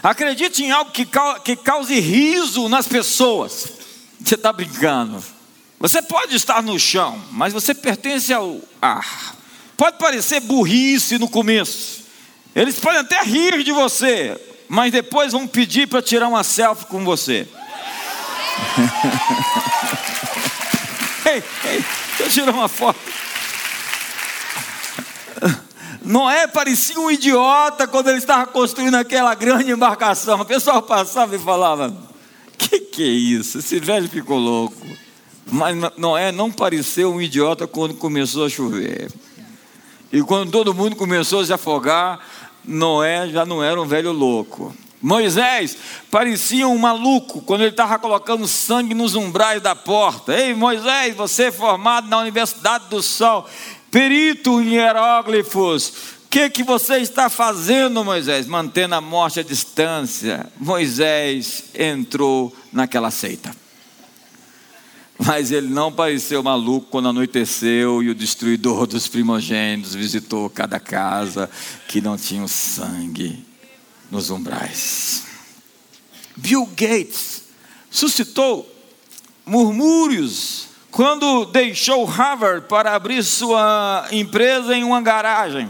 Acredite 0.02 0.64
em 0.64 0.72
algo 0.72 0.92
que, 0.92 1.06
cause 1.56 2.00
riso 2.00 2.70
nas 2.70 2.88
pessoas. 2.88 3.68
Você 4.20 4.36
está 4.36 4.54
brincando. 4.54 5.24
Você 5.80 6.02
pode 6.02 6.36
estar 6.36 6.64
no 6.64 6.80
chão, 6.80 7.22
mas 7.32 7.54
você 7.54 7.74
pertence 7.74 8.34
ao 8.34 8.60
ar. 8.82 9.36
Pode 9.76 9.98
parecer 9.98 10.40
burrice 10.40 11.18
no 11.18 11.30
começo. 11.30 12.04
Eles 12.56 12.80
podem 12.80 13.00
até 13.00 13.22
rir 13.24 13.64
de 13.64 13.72
você, 13.72 14.40
mas 14.70 14.92
depois 14.92 15.34
vão 15.34 15.48
pedir 15.48 15.88
para 15.88 16.02
tirar 16.02 16.28
uma 16.28 16.44
selfie 16.44 16.86
com 16.86 17.04
você. 17.04 17.48
ei, 21.26 21.44
ei, 21.66 21.86
deixa 22.18 22.24
eu 22.24 22.30
tirar 22.30 22.54
uma 22.54 22.70
foto. 22.70 23.00
Noé 26.04 26.48
parecia 26.48 27.00
um 27.00 27.10
idiota 27.10 27.88
quando 27.88 28.10
ele 28.10 28.18
estava 28.18 28.46
construindo 28.46 28.96
aquela 28.96 29.34
grande 29.36 29.72
embarcação. 29.72 30.42
O 30.42 30.46
pessoal 30.46 30.82
passava 30.82 31.36
e 31.36 31.40
falava: 31.40 31.96
Que 32.58 32.80
que 32.80 33.04
é 33.04 33.08
isso? 33.08 33.60
Esse 33.60 33.80
velho 33.80 34.10
ficou 34.10 34.38
louco. 34.38 34.86
Mas 35.50 35.76
Noé 35.98 36.32
não 36.32 36.52
pareceu 36.52 37.14
um 37.14 37.22
idiota 37.22 37.66
quando 37.66 37.94
começou 37.94 38.46
a 38.46 38.50
chover. 38.50 39.12
E 40.12 40.22
quando 40.22 40.52
todo 40.52 40.74
mundo 40.74 40.96
começou 40.96 41.40
a 41.40 41.46
se 41.46 41.54
afogar, 41.54 42.20
Noé 42.66 43.30
já 43.30 43.46
não 43.46 43.64
era 43.64 43.82
um 43.82 43.86
velho 43.86 44.12
louco. 44.12 44.76
Moisés 45.02 45.78
parecia 46.10 46.68
um 46.68 46.78
maluco 46.78 47.42
quando 47.42 47.62
ele 47.62 47.72
estava 47.72 48.00
colocando 48.00 48.48
sangue 48.48 48.94
nos 48.94 49.16
umbrais 49.16 49.62
da 49.62 49.76
porta. 49.76 50.34
Ei, 50.34 50.54
Moisés, 50.54 51.16
você 51.16 51.46
é 51.46 51.52
formado 51.52 52.08
na 52.08 52.20
Universidade 52.20 52.86
do 52.90 53.02
Sol 53.02 53.46
perito 53.94 54.60
em 54.60 54.74
hieróglifos, 54.74 55.90
o 56.26 56.28
que, 56.28 56.50
que 56.50 56.64
você 56.64 56.98
está 56.98 57.30
fazendo, 57.30 58.04
Moisés? 58.04 58.48
Mantendo 58.48 58.96
a 58.96 59.02
morte 59.02 59.40
à 59.40 59.44
distância. 59.44 60.52
Moisés 60.60 61.66
entrou 61.76 62.52
naquela 62.72 63.12
seita. 63.12 63.56
Mas 65.20 65.52
ele 65.52 65.68
não 65.68 65.92
pareceu 65.92 66.42
maluco 66.42 66.88
quando 66.90 67.10
anoiteceu 67.10 68.02
e 68.02 68.10
o 68.10 68.16
destruidor 68.16 68.88
dos 68.88 69.08
primogênitos 69.08 69.94
visitou 69.94 70.50
cada 70.50 70.80
casa 70.80 71.48
que 71.88 72.02
não 72.02 72.18
tinha 72.18 72.48
sangue 72.48 73.46
nos 74.10 74.32
umbrais. 74.32 75.24
Bill 76.36 76.66
Gates 76.76 77.44
suscitou 77.92 78.68
murmúrios 79.46 80.73
quando 80.94 81.46
deixou 81.46 82.06
Harvard 82.06 82.68
para 82.68 82.94
abrir 82.94 83.24
sua 83.24 84.08
empresa 84.12 84.76
em 84.76 84.84
uma 84.84 85.02
garagem. 85.02 85.68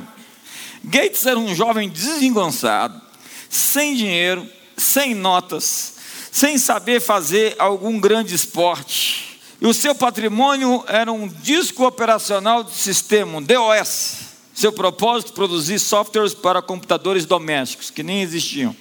Gates 0.84 1.26
era 1.26 1.40
um 1.40 1.56
jovem 1.56 1.88
desengonçado, 1.88 3.02
sem 3.50 3.96
dinheiro, 3.96 4.46
sem 4.76 5.16
notas, 5.16 5.96
sem 6.30 6.58
saber 6.58 7.00
fazer 7.00 7.56
algum 7.58 8.02
grande 8.02 8.36
esporte. 8.36 9.40
E 9.62 9.66
o 9.66 9.74
seu 9.74 9.96
patrimônio 9.96 10.84
era 10.90 11.10
um 11.10 11.26
disco 11.26 11.88
operacional 11.88 12.62
de 12.62 12.72
sistema, 12.72 13.38
um 13.38 13.42
DOS. 13.42 14.18
Seu 14.54 14.74
propósito, 14.74 15.32
produzir 15.32 15.80
softwares 15.80 16.34
para 16.34 16.62
computadores 16.62 17.26
domésticos, 17.26 17.90
que 17.90 18.04
nem 18.04 18.22
existiam. 18.22 18.76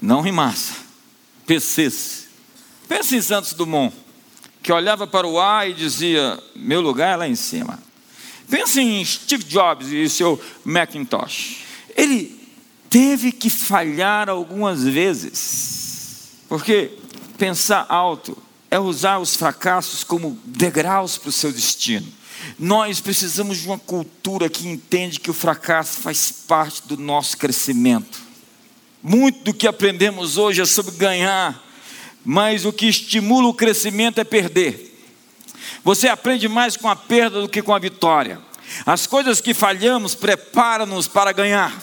Não 0.00 0.22
rimaça. 0.22 0.72
PCs. 1.46 2.26
Pense 2.88 3.14
em 3.14 3.20
Santos 3.20 3.52
Dumont, 3.52 3.94
que 4.62 4.72
olhava 4.72 5.06
para 5.06 5.26
o 5.26 5.38
ar 5.38 5.68
e 5.68 5.74
dizia: 5.74 6.38
Meu 6.54 6.80
lugar 6.80 7.14
é 7.14 7.16
lá 7.16 7.28
em 7.28 7.36
cima. 7.36 7.78
Pense 8.48 8.80
em 8.80 9.04
Steve 9.04 9.44
Jobs 9.44 9.88
e 9.88 10.08
seu 10.08 10.40
Macintosh. 10.64 11.58
Ele 11.96 12.38
teve 12.88 13.30
que 13.32 13.50
falhar 13.50 14.28
algumas 14.28 14.82
vezes, 14.82 16.30
porque 16.48 16.92
pensar 17.36 17.86
alto 17.88 18.36
é 18.70 18.78
usar 18.78 19.18
os 19.18 19.36
fracassos 19.36 20.04
como 20.04 20.38
degraus 20.44 21.18
para 21.18 21.28
o 21.28 21.32
seu 21.32 21.52
destino. 21.52 22.06
Nós 22.58 23.00
precisamos 23.00 23.58
de 23.58 23.66
uma 23.66 23.78
cultura 23.78 24.48
que 24.48 24.66
entende 24.68 25.20
que 25.20 25.30
o 25.30 25.34
fracasso 25.34 26.00
faz 26.00 26.30
parte 26.30 26.82
do 26.86 26.96
nosso 26.96 27.36
crescimento. 27.36 28.20
Muito 29.02 29.44
do 29.44 29.54
que 29.54 29.66
aprendemos 29.66 30.36
hoje 30.36 30.60
é 30.60 30.64
sobre 30.64 30.94
ganhar, 30.96 31.62
mas 32.30 32.66
o 32.66 32.72
que 32.74 32.84
estimula 32.84 33.48
o 33.48 33.54
crescimento 33.54 34.18
é 34.18 34.24
perder. 34.24 34.94
Você 35.82 36.08
aprende 36.08 36.46
mais 36.46 36.76
com 36.76 36.86
a 36.86 36.94
perda 36.94 37.40
do 37.40 37.48
que 37.48 37.62
com 37.62 37.74
a 37.74 37.78
vitória. 37.78 38.38
As 38.84 39.06
coisas 39.06 39.40
que 39.40 39.54
falhamos 39.54 40.14
preparam-nos 40.14 41.08
para 41.08 41.32
ganhar. 41.32 41.74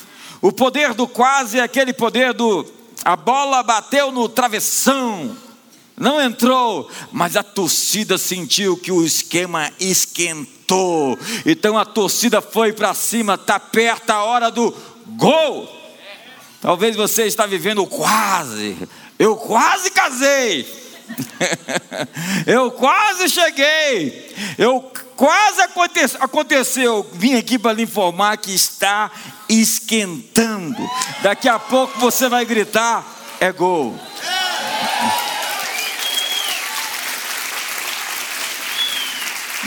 O 0.44 0.52
poder 0.52 0.94
do 0.94 1.08
quase 1.08 1.58
é 1.58 1.64
aquele 1.64 1.94
poder 1.94 2.32
do 2.32 2.64
a 3.04 3.16
bola 3.16 3.64
bateu 3.64 4.12
no 4.12 4.30
travessão, 4.30 5.36
não 5.98 6.22
entrou, 6.22 6.92
mas 7.12 7.36
a 7.36 7.42
torcida 7.42 8.16
sentiu 8.16 8.78
que 8.78 8.92
o 8.92 9.04
esquema 9.04 9.72
esquentou. 9.80 11.18
Então 11.44 11.76
a 11.76 11.86
torcida 11.86 12.40
foi 12.40 12.72
para 12.72 12.94
cima, 12.94 13.34
está 13.34 13.60
perto 13.60 14.12
a 14.12 14.24
hora 14.24 14.52
do 14.52 14.72
gol. 15.08 15.76
Talvez 16.62 16.96
você 16.96 17.26
está 17.26 17.48
vivendo 17.48 17.86
quase. 17.88 18.78
Eu 19.18 19.36
quase 19.36 19.90
casei. 19.92 20.86
eu 22.46 22.72
quase 22.72 23.30
cheguei. 23.30 24.36
Eu 24.58 24.92
quase 25.16 25.62
aconteceu. 26.20 27.10
Vim 27.14 27.36
aqui 27.36 27.58
para 27.58 27.74
lhe 27.74 27.84
informar 27.84 28.38
que 28.38 28.54
está 28.54 29.12
esquentando. 29.48 30.78
Daqui 31.22 31.48
a 31.48 31.58
pouco 31.58 31.98
você 32.00 32.28
vai 32.28 32.46
gritar: 32.46 33.06
é 33.40 33.52
gol. 33.52 33.98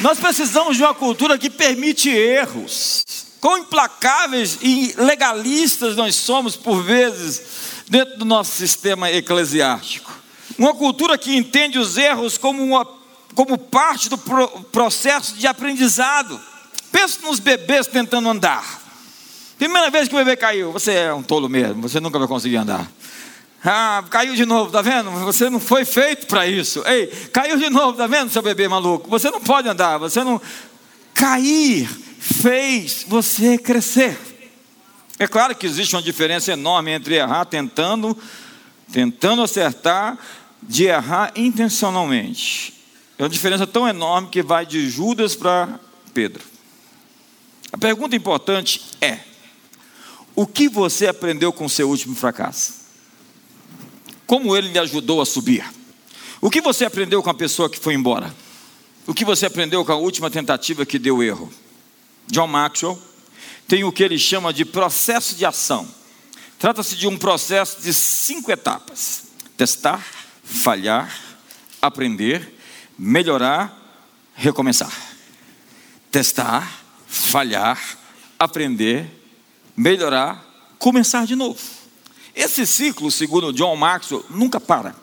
Nós 0.00 0.18
precisamos 0.20 0.76
de 0.76 0.82
uma 0.82 0.94
cultura 0.94 1.36
que 1.36 1.50
permite 1.50 2.08
erros. 2.08 3.04
Quão 3.40 3.58
implacáveis 3.58 4.58
e 4.62 4.94
legalistas 4.96 5.96
nós 5.96 6.14
somos, 6.14 6.56
por 6.56 6.82
vezes, 6.82 7.42
dentro 7.88 8.18
do 8.18 8.24
nosso 8.24 8.52
sistema 8.52 9.10
eclesiástico. 9.10 10.12
Uma 10.56 10.74
cultura 10.74 11.16
que 11.16 11.36
entende 11.36 11.78
os 11.78 11.96
erros 11.96 12.36
como, 12.36 12.62
uma, 12.62 12.86
como 13.34 13.56
parte 13.56 14.08
do 14.08 14.18
pro, 14.18 14.48
processo 14.64 15.34
de 15.34 15.46
aprendizado. 15.46 16.40
Pense 16.90 17.22
nos 17.22 17.38
bebês 17.38 17.86
tentando 17.86 18.28
andar. 18.28 18.82
Primeira 19.58 19.90
vez 19.90 20.08
que 20.08 20.14
o 20.14 20.18
bebê 20.18 20.36
caiu, 20.36 20.72
você 20.72 20.92
é 20.92 21.12
um 21.12 21.22
tolo 21.22 21.48
mesmo, 21.48 21.82
você 21.82 21.98
nunca 21.98 22.18
vai 22.18 22.28
conseguir 22.28 22.56
andar. 22.56 22.88
Ah, 23.64 24.04
caiu 24.08 24.34
de 24.34 24.46
novo, 24.46 24.70
tá 24.70 24.80
vendo? 24.80 25.10
Você 25.10 25.50
não 25.50 25.58
foi 25.58 25.84
feito 25.84 26.26
para 26.26 26.46
isso. 26.46 26.82
Ei, 26.86 27.08
caiu 27.32 27.56
de 27.56 27.68
novo, 27.68 27.98
tá 27.98 28.06
vendo, 28.06 28.30
seu 28.30 28.40
bebê 28.40 28.68
maluco? 28.68 29.10
Você 29.10 29.30
não 29.30 29.40
pode 29.40 29.68
andar, 29.68 29.98
você 29.98 30.22
não. 30.22 30.40
Cair 31.12 31.88
fez 32.20 33.04
você 33.08 33.58
crescer. 33.58 34.16
É 35.18 35.26
claro 35.26 35.54
que 35.54 35.66
existe 35.66 35.96
uma 35.96 36.02
diferença 36.02 36.52
enorme 36.52 36.92
entre 36.92 37.16
errar 37.16 37.44
tentando, 37.44 38.16
tentando 38.92 39.42
acertar, 39.42 40.16
de 40.62 40.84
errar 40.84 41.32
intencionalmente. 41.34 42.74
É 43.18 43.22
uma 43.24 43.28
diferença 43.28 43.66
tão 43.66 43.88
enorme 43.88 44.28
que 44.28 44.42
vai 44.42 44.64
de 44.64 44.88
Judas 44.88 45.34
para 45.34 45.80
Pedro. 46.14 46.44
A 47.72 47.76
pergunta 47.76 48.14
importante 48.14 48.80
é: 49.00 49.18
o 50.36 50.46
que 50.46 50.68
você 50.68 51.08
aprendeu 51.08 51.52
com 51.52 51.68
seu 51.68 51.88
último 51.88 52.14
fracasso? 52.14 52.74
Como 54.24 54.56
ele 54.56 54.68
lhe 54.68 54.78
ajudou 54.78 55.20
a 55.20 55.26
subir? 55.26 55.64
O 56.40 56.48
que 56.48 56.60
você 56.60 56.84
aprendeu 56.84 57.22
com 57.22 57.30
a 57.30 57.34
pessoa 57.34 57.68
que 57.68 57.78
foi 57.78 57.94
embora? 57.94 58.32
O 59.04 59.12
que 59.12 59.24
você 59.24 59.46
aprendeu 59.46 59.84
com 59.84 59.90
a 59.90 59.96
última 59.96 60.30
tentativa 60.30 60.86
que 60.86 60.98
deu 60.98 61.22
erro? 61.22 61.52
John 62.28 62.46
Maxwell 62.46 62.98
tem 63.68 63.84
o 63.84 63.92
que 63.92 64.02
ele 64.02 64.18
chama 64.18 64.50
de 64.50 64.64
processo 64.64 65.36
de 65.36 65.44
ação. 65.44 65.86
Trata-se 66.58 66.96
de 66.96 67.06
um 67.06 67.18
processo 67.18 67.82
de 67.82 67.92
cinco 67.92 68.50
etapas: 68.50 69.24
testar, 69.58 70.04
falhar, 70.42 71.14
aprender, 71.80 72.58
melhorar, 72.98 73.76
recomeçar. 74.34 74.90
Testar, 76.10 76.82
falhar, 77.06 77.78
aprender, 78.38 79.06
melhorar, 79.76 80.42
começar 80.78 81.26
de 81.26 81.36
novo. 81.36 81.60
Esse 82.34 82.66
ciclo, 82.66 83.10
segundo 83.10 83.52
John 83.52 83.76
Maxwell, 83.76 84.24
nunca 84.30 84.58
para. 84.58 84.96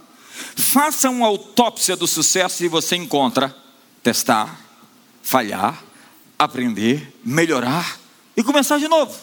Faça 0.55 1.10
uma 1.10 1.27
autópsia 1.27 1.95
do 1.95 2.07
sucesso 2.07 2.63
e 2.63 2.67
você 2.67 2.95
encontra 2.95 3.55
testar, 4.01 4.60
falhar, 5.22 5.84
aprender, 6.39 7.13
melhorar 7.24 8.04
e 8.36 8.44
começar 8.44 8.77
de 8.77 8.88
novo. 8.88 9.15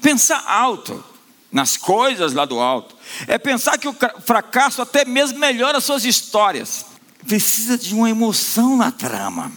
Pensar 0.00 0.44
alto 0.46 1.04
nas 1.50 1.76
coisas 1.76 2.32
lá 2.32 2.44
do 2.44 2.58
alto. 2.58 2.96
É 3.26 3.38
pensar 3.38 3.78
que 3.78 3.88
o 3.88 3.96
fracasso 4.24 4.80
até 4.82 5.04
mesmo 5.04 5.38
melhora 5.38 5.80
suas 5.80 6.04
histórias. 6.04 6.86
Precisa 7.26 7.76
de 7.78 7.94
uma 7.94 8.10
emoção 8.10 8.76
na 8.76 8.90
trama. 8.90 9.52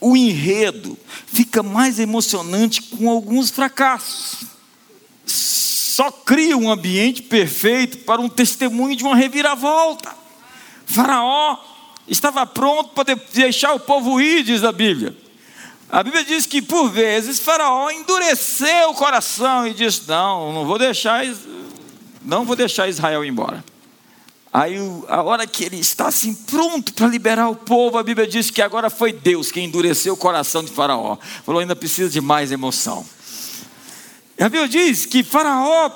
O 0.00 0.16
enredo 0.16 0.98
fica 1.26 1.62
mais 1.62 1.98
emocionante 1.98 2.82
com 2.82 3.10
alguns 3.10 3.50
fracassos 3.50 4.56
só 5.96 6.10
cria 6.10 6.58
um 6.58 6.70
ambiente 6.70 7.22
perfeito 7.22 7.98
para 7.98 8.20
um 8.20 8.28
testemunho 8.28 8.94
de 8.94 9.02
uma 9.02 9.16
reviravolta. 9.16 10.14
Faraó 10.84 11.56
estava 12.06 12.44
pronto 12.44 12.90
para 12.90 13.14
deixar 13.32 13.72
o 13.72 13.80
povo 13.80 14.20
ir, 14.20 14.42
diz 14.42 14.62
a 14.62 14.70
Bíblia. 14.72 15.16
A 15.88 16.02
Bíblia 16.02 16.24
diz 16.24 16.46
que 16.46 16.60
por 16.60 16.90
vezes 16.90 17.38
Faraó 17.38 17.90
endureceu 17.90 18.90
o 18.90 18.94
coração 18.94 19.66
e 19.66 19.72
disse: 19.72 20.02
Não, 20.08 20.52
não 20.52 20.66
vou 20.66 20.78
deixar, 20.78 21.24
não 22.22 22.44
vou 22.44 22.56
deixar 22.56 22.88
Israel 22.88 23.24
embora. 23.24 23.64
Aí, 24.52 24.76
a 25.08 25.22
hora 25.22 25.46
que 25.46 25.64
ele 25.64 25.78
está 25.78 26.08
assim 26.08 26.34
pronto 26.34 26.92
para 26.94 27.06
liberar 27.06 27.48
o 27.48 27.54
povo, 27.54 27.98
a 27.98 28.02
Bíblia 28.02 28.26
diz 28.26 28.50
que 28.50 28.62
agora 28.62 28.88
foi 28.88 29.12
Deus 29.12 29.52
quem 29.52 29.66
endureceu 29.66 30.14
o 30.14 30.16
coração 30.16 30.64
de 30.64 30.72
Faraó. 30.72 31.18
Falou: 31.44 31.60
ainda 31.60 31.76
precisa 31.76 32.10
de 32.10 32.20
mais 32.20 32.50
emoção. 32.50 33.06
A 34.40 34.48
Bíblia 34.48 34.68
diz 34.68 35.06
que 35.06 35.22
Faraó 35.22 35.90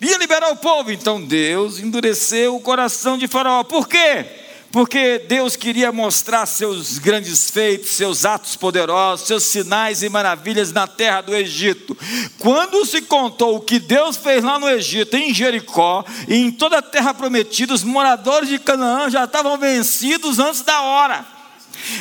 ia 0.00 0.18
liberar 0.18 0.50
o 0.50 0.56
povo, 0.56 0.92
então 0.92 1.20
Deus 1.22 1.78
endureceu 1.78 2.56
o 2.56 2.60
coração 2.60 3.16
de 3.16 3.26
Faraó. 3.26 3.64
Por 3.64 3.88
quê? 3.88 4.39
Porque 4.72 5.18
Deus 5.26 5.56
queria 5.56 5.90
mostrar 5.90 6.46
seus 6.46 6.98
grandes 6.98 7.50
feitos, 7.50 7.90
seus 7.90 8.24
atos 8.24 8.54
poderosos, 8.54 9.26
seus 9.26 9.42
sinais 9.42 10.02
e 10.02 10.08
maravilhas 10.08 10.72
na 10.72 10.86
terra 10.86 11.22
do 11.22 11.34
Egito. 11.34 11.96
Quando 12.38 12.86
se 12.86 13.02
contou 13.02 13.56
o 13.56 13.60
que 13.60 13.80
Deus 13.80 14.16
fez 14.16 14.44
lá 14.44 14.60
no 14.60 14.68
Egito, 14.68 15.16
em 15.16 15.34
Jericó 15.34 16.04
e 16.28 16.36
em 16.36 16.52
toda 16.52 16.78
a 16.78 16.82
terra 16.82 17.12
prometida, 17.12 17.74
os 17.74 17.82
moradores 17.82 18.48
de 18.48 18.60
Canaã 18.60 19.10
já 19.10 19.24
estavam 19.24 19.58
vencidos 19.58 20.38
antes 20.38 20.62
da 20.62 20.80
hora. 20.82 21.26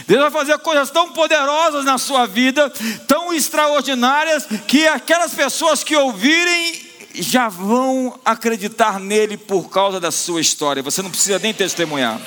Deus 0.05 0.21
vai 0.21 0.31
fazer 0.31 0.57
coisas 0.59 0.91
tão 0.91 1.11
poderosas 1.11 1.85
na 1.85 1.97
sua 1.97 2.27
vida, 2.27 2.71
tão 3.07 3.33
extraordinárias, 3.33 4.45
que 4.67 4.87
aquelas 4.87 5.33
pessoas 5.33 5.83
que 5.83 5.95
ouvirem 5.95 6.87
já 7.15 7.49
vão 7.49 8.19
acreditar 8.23 8.99
nele 8.99 9.37
por 9.37 9.69
causa 9.69 9.99
da 9.99 10.11
sua 10.11 10.41
história. 10.41 10.83
Você 10.83 11.01
não 11.01 11.09
precisa 11.09 11.39
nem 11.39 11.53
testemunhar. 11.53 12.19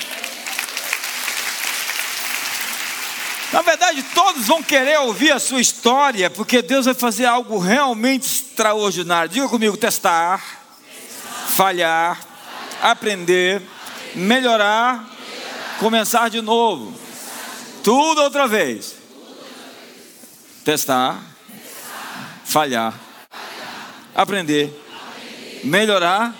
Na 3.53 3.61
verdade, 3.61 4.01
todos 4.15 4.47
vão 4.47 4.63
querer 4.63 4.97
ouvir 5.01 5.31
a 5.31 5.37
sua 5.37 5.61
história, 5.61 6.27
porque 6.27 6.59
Deus 6.63 6.85
vai 6.85 6.95
fazer 6.95 7.25
algo 7.25 7.59
realmente 7.59 8.25
extraordinário. 8.25 9.29
Diga 9.29 9.47
comigo: 9.47 9.77
testar, 9.77 10.43
falhar, 11.49 12.19
aprender, 12.81 13.61
melhorar, 14.15 15.07
começar 15.79 16.29
de 16.29 16.41
novo. 16.41 16.99
Tudo 17.83 18.23
outra 18.23 18.47
vez. 18.47 18.95
Testar, 20.65 21.21
falhar, 22.43 22.99
aprender, 24.15 24.73
melhorar, 25.63 26.33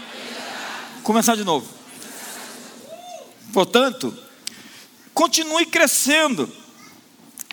começar 1.03 1.35
de 1.35 1.43
novo. 1.43 1.69
Portanto, 3.53 4.17
continue 5.13 5.67
crescendo. 5.67 6.62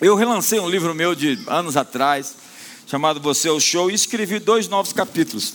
Eu 0.01 0.15
relancei 0.15 0.59
um 0.59 0.67
livro 0.67 0.95
meu 0.95 1.13
de 1.13 1.37
anos 1.45 1.77
atrás, 1.77 2.35
chamado 2.87 3.21
Você 3.21 3.47
é 3.47 3.51
o 3.51 3.59
Show, 3.59 3.91
e 3.91 3.93
escrevi 3.93 4.39
dois 4.39 4.67
novos 4.67 4.91
capítulos. 4.91 5.53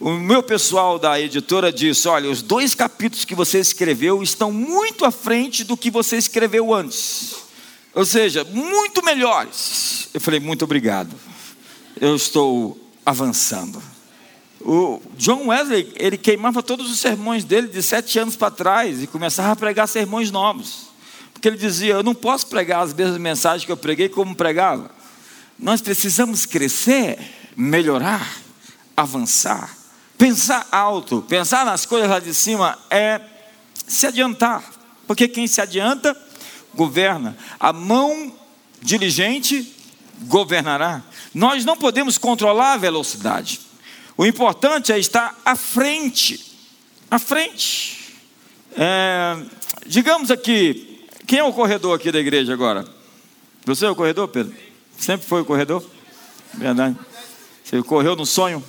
O 0.00 0.10
meu 0.10 0.42
pessoal 0.42 0.98
da 0.98 1.20
editora 1.20 1.72
disse: 1.72 2.08
Olha, 2.08 2.28
os 2.28 2.42
dois 2.42 2.74
capítulos 2.74 3.24
que 3.24 3.32
você 3.32 3.60
escreveu 3.60 4.24
estão 4.24 4.50
muito 4.50 5.04
à 5.04 5.12
frente 5.12 5.62
do 5.62 5.76
que 5.76 5.88
você 5.88 6.16
escreveu 6.16 6.74
antes. 6.74 7.36
Ou 7.94 8.04
seja, 8.04 8.42
muito 8.42 9.04
melhores. 9.04 10.08
Eu 10.12 10.20
falei: 10.20 10.40
Muito 10.40 10.64
obrigado. 10.64 11.14
Eu 12.00 12.16
estou 12.16 12.76
avançando. 13.06 13.80
O 14.60 15.00
John 15.16 15.46
Wesley, 15.46 15.92
ele 15.94 16.18
queimava 16.18 16.60
todos 16.60 16.90
os 16.90 16.98
sermões 16.98 17.44
dele 17.44 17.68
de 17.68 17.84
sete 17.84 18.18
anos 18.18 18.34
para 18.34 18.50
trás 18.50 19.00
e 19.00 19.06
começava 19.06 19.52
a 19.52 19.56
pregar 19.56 19.86
sermões 19.86 20.32
novos. 20.32 20.92
Porque 21.44 21.56
ele 21.56 21.58
dizia: 21.58 21.92
Eu 21.92 22.02
não 22.02 22.14
posso 22.14 22.46
pregar 22.46 22.82
as 22.82 22.94
mesmas 22.94 23.18
mensagens 23.18 23.66
que 23.66 23.70
eu 23.70 23.76
preguei 23.76 24.08
como 24.08 24.34
pregava. 24.34 24.90
Nós 25.58 25.82
precisamos 25.82 26.46
crescer, 26.46 27.18
melhorar, 27.54 28.38
avançar. 28.96 29.76
Pensar 30.16 30.66
alto, 30.72 31.22
pensar 31.28 31.66
nas 31.66 31.84
coisas 31.84 32.08
lá 32.08 32.18
de 32.18 32.32
cima 32.32 32.78
é 32.88 33.20
se 33.86 34.06
adiantar, 34.06 34.64
porque 35.06 35.28
quem 35.28 35.46
se 35.46 35.60
adianta, 35.60 36.16
governa. 36.72 37.36
A 37.60 37.74
mão 37.74 38.32
diligente 38.80 39.70
governará. 40.22 41.02
Nós 41.34 41.62
não 41.62 41.76
podemos 41.76 42.16
controlar 42.16 42.72
a 42.72 42.78
velocidade. 42.78 43.60
O 44.16 44.24
importante 44.24 44.92
é 44.92 44.98
estar 44.98 45.38
à 45.44 45.54
frente. 45.54 46.56
À 47.10 47.18
frente. 47.18 48.14
É, 48.78 49.36
digamos 49.86 50.30
aqui, 50.30 50.93
quem 51.26 51.38
é 51.38 51.44
o 51.44 51.52
corredor 51.52 51.96
aqui 51.96 52.12
da 52.12 52.18
igreja 52.18 52.52
agora? 52.52 52.84
Você 53.64 53.86
é 53.86 53.90
o 53.90 53.94
corredor, 53.94 54.28
Pedro? 54.28 54.54
Sempre 54.98 55.26
foi 55.26 55.40
o 55.40 55.44
corredor? 55.44 55.84
Verdade. 56.52 56.96
Você 57.64 57.82
correu 57.82 58.14
no 58.14 58.26
sonho? 58.26 58.62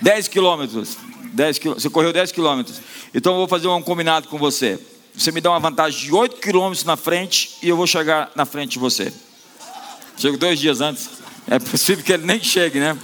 10 0.00 0.28
quilômetros. 0.28 0.96
10 1.32 1.58
quilômetros. 1.58 1.82
Você 1.82 1.90
correu 1.90 2.12
10 2.12 2.32
quilômetros. 2.32 2.80
Então 3.12 3.32
eu 3.32 3.38
vou 3.38 3.48
fazer 3.48 3.66
um 3.68 3.82
combinado 3.82 4.28
com 4.28 4.38
você. 4.38 4.78
Você 5.14 5.32
me 5.32 5.40
dá 5.40 5.50
uma 5.50 5.58
vantagem 5.58 6.00
de 6.00 6.14
8 6.14 6.36
quilômetros 6.36 6.84
na 6.84 6.96
frente 6.96 7.56
e 7.60 7.68
eu 7.68 7.76
vou 7.76 7.86
chegar 7.86 8.30
na 8.36 8.44
frente 8.44 8.72
de 8.72 8.78
você. 8.78 9.12
Chego 10.16 10.36
dois 10.36 10.60
dias 10.60 10.80
antes. 10.80 11.10
É 11.48 11.58
possível 11.58 12.04
que 12.04 12.12
ele 12.12 12.24
nem 12.24 12.42
chegue, 12.42 12.78
né? 12.78 12.96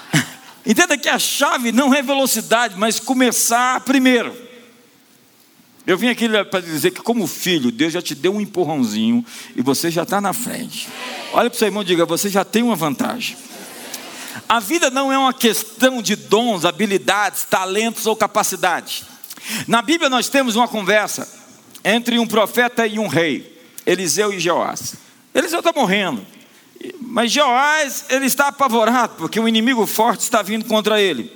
Entenda 0.66 0.98
que 0.98 1.08
a 1.08 1.18
chave 1.18 1.70
não 1.70 1.94
é 1.94 2.02
velocidade, 2.02 2.74
mas 2.76 2.98
começar 2.98 3.80
primeiro. 3.80 4.43
Eu 5.86 5.98
vim 5.98 6.08
aqui 6.08 6.26
para 6.50 6.60
dizer 6.60 6.92
que, 6.92 7.02
como 7.02 7.26
filho, 7.26 7.70
Deus 7.70 7.92
já 7.92 8.00
te 8.00 8.14
deu 8.14 8.34
um 8.34 8.40
empurrãozinho 8.40 9.24
e 9.54 9.60
você 9.60 9.90
já 9.90 10.02
está 10.02 10.18
na 10.18 10.32
frente. 10.32 10.88
Olha 11.32 11.50
para 11.50 11.56
o 11.56 11.58
seu 11.58 11.68
irmão 11.68 11.82
e 11.82 11.86
diga: 11.86 12.06
você 12.06 12.30
já 12.30 12.42
tem 12.44 12.62
uma 12.62 12.74
vantagem. 12.74 13.36
A 14.48 14.58
vida 14.60 14.90
não 14.90 15.12
é 15.12 15.18
uma 15.18 15.32
questão 15.32 16.00
de 16.00 16.16
dons, 16.16 16.64
habilidades, 16.64 17.44
talentos 17.44 18.06
ou 18.06 18.16
capacidade. 18.16 19.04
Na 19.68 19.82
Bíblia 19.82 20.08
nós 20.08 20.28
temos 20.28 20.56
uma 20.56 20.66
conversa 20.66 21.28
entre 21.84 22.18
um 22.18 22.26
profeta 22.26 22.86
e 22.86 22.98
um 22.98 23.06
rei, 23.06 23.60
Eliseu 23.84 24.32
e 24.32 24.40
Jeoás. 24.40 24.94
Eliseu 25.34 25.58
está 25.58 25.72
morrendo, 25.72 26.26
mas 27.00 27.30
Jeoás 27.30 28.06
ele 28.08 28.24
está 28.24 28.48
apavorado 28.48 29.16
porque 29.18 29.38
um 29.38 29.46
inimigo 29.46 29.86
forte 29.86 30.20
está 30.20 30.40
vindo 30.40 30.64
contra 30.64 31.00
ele. 31.00 31.30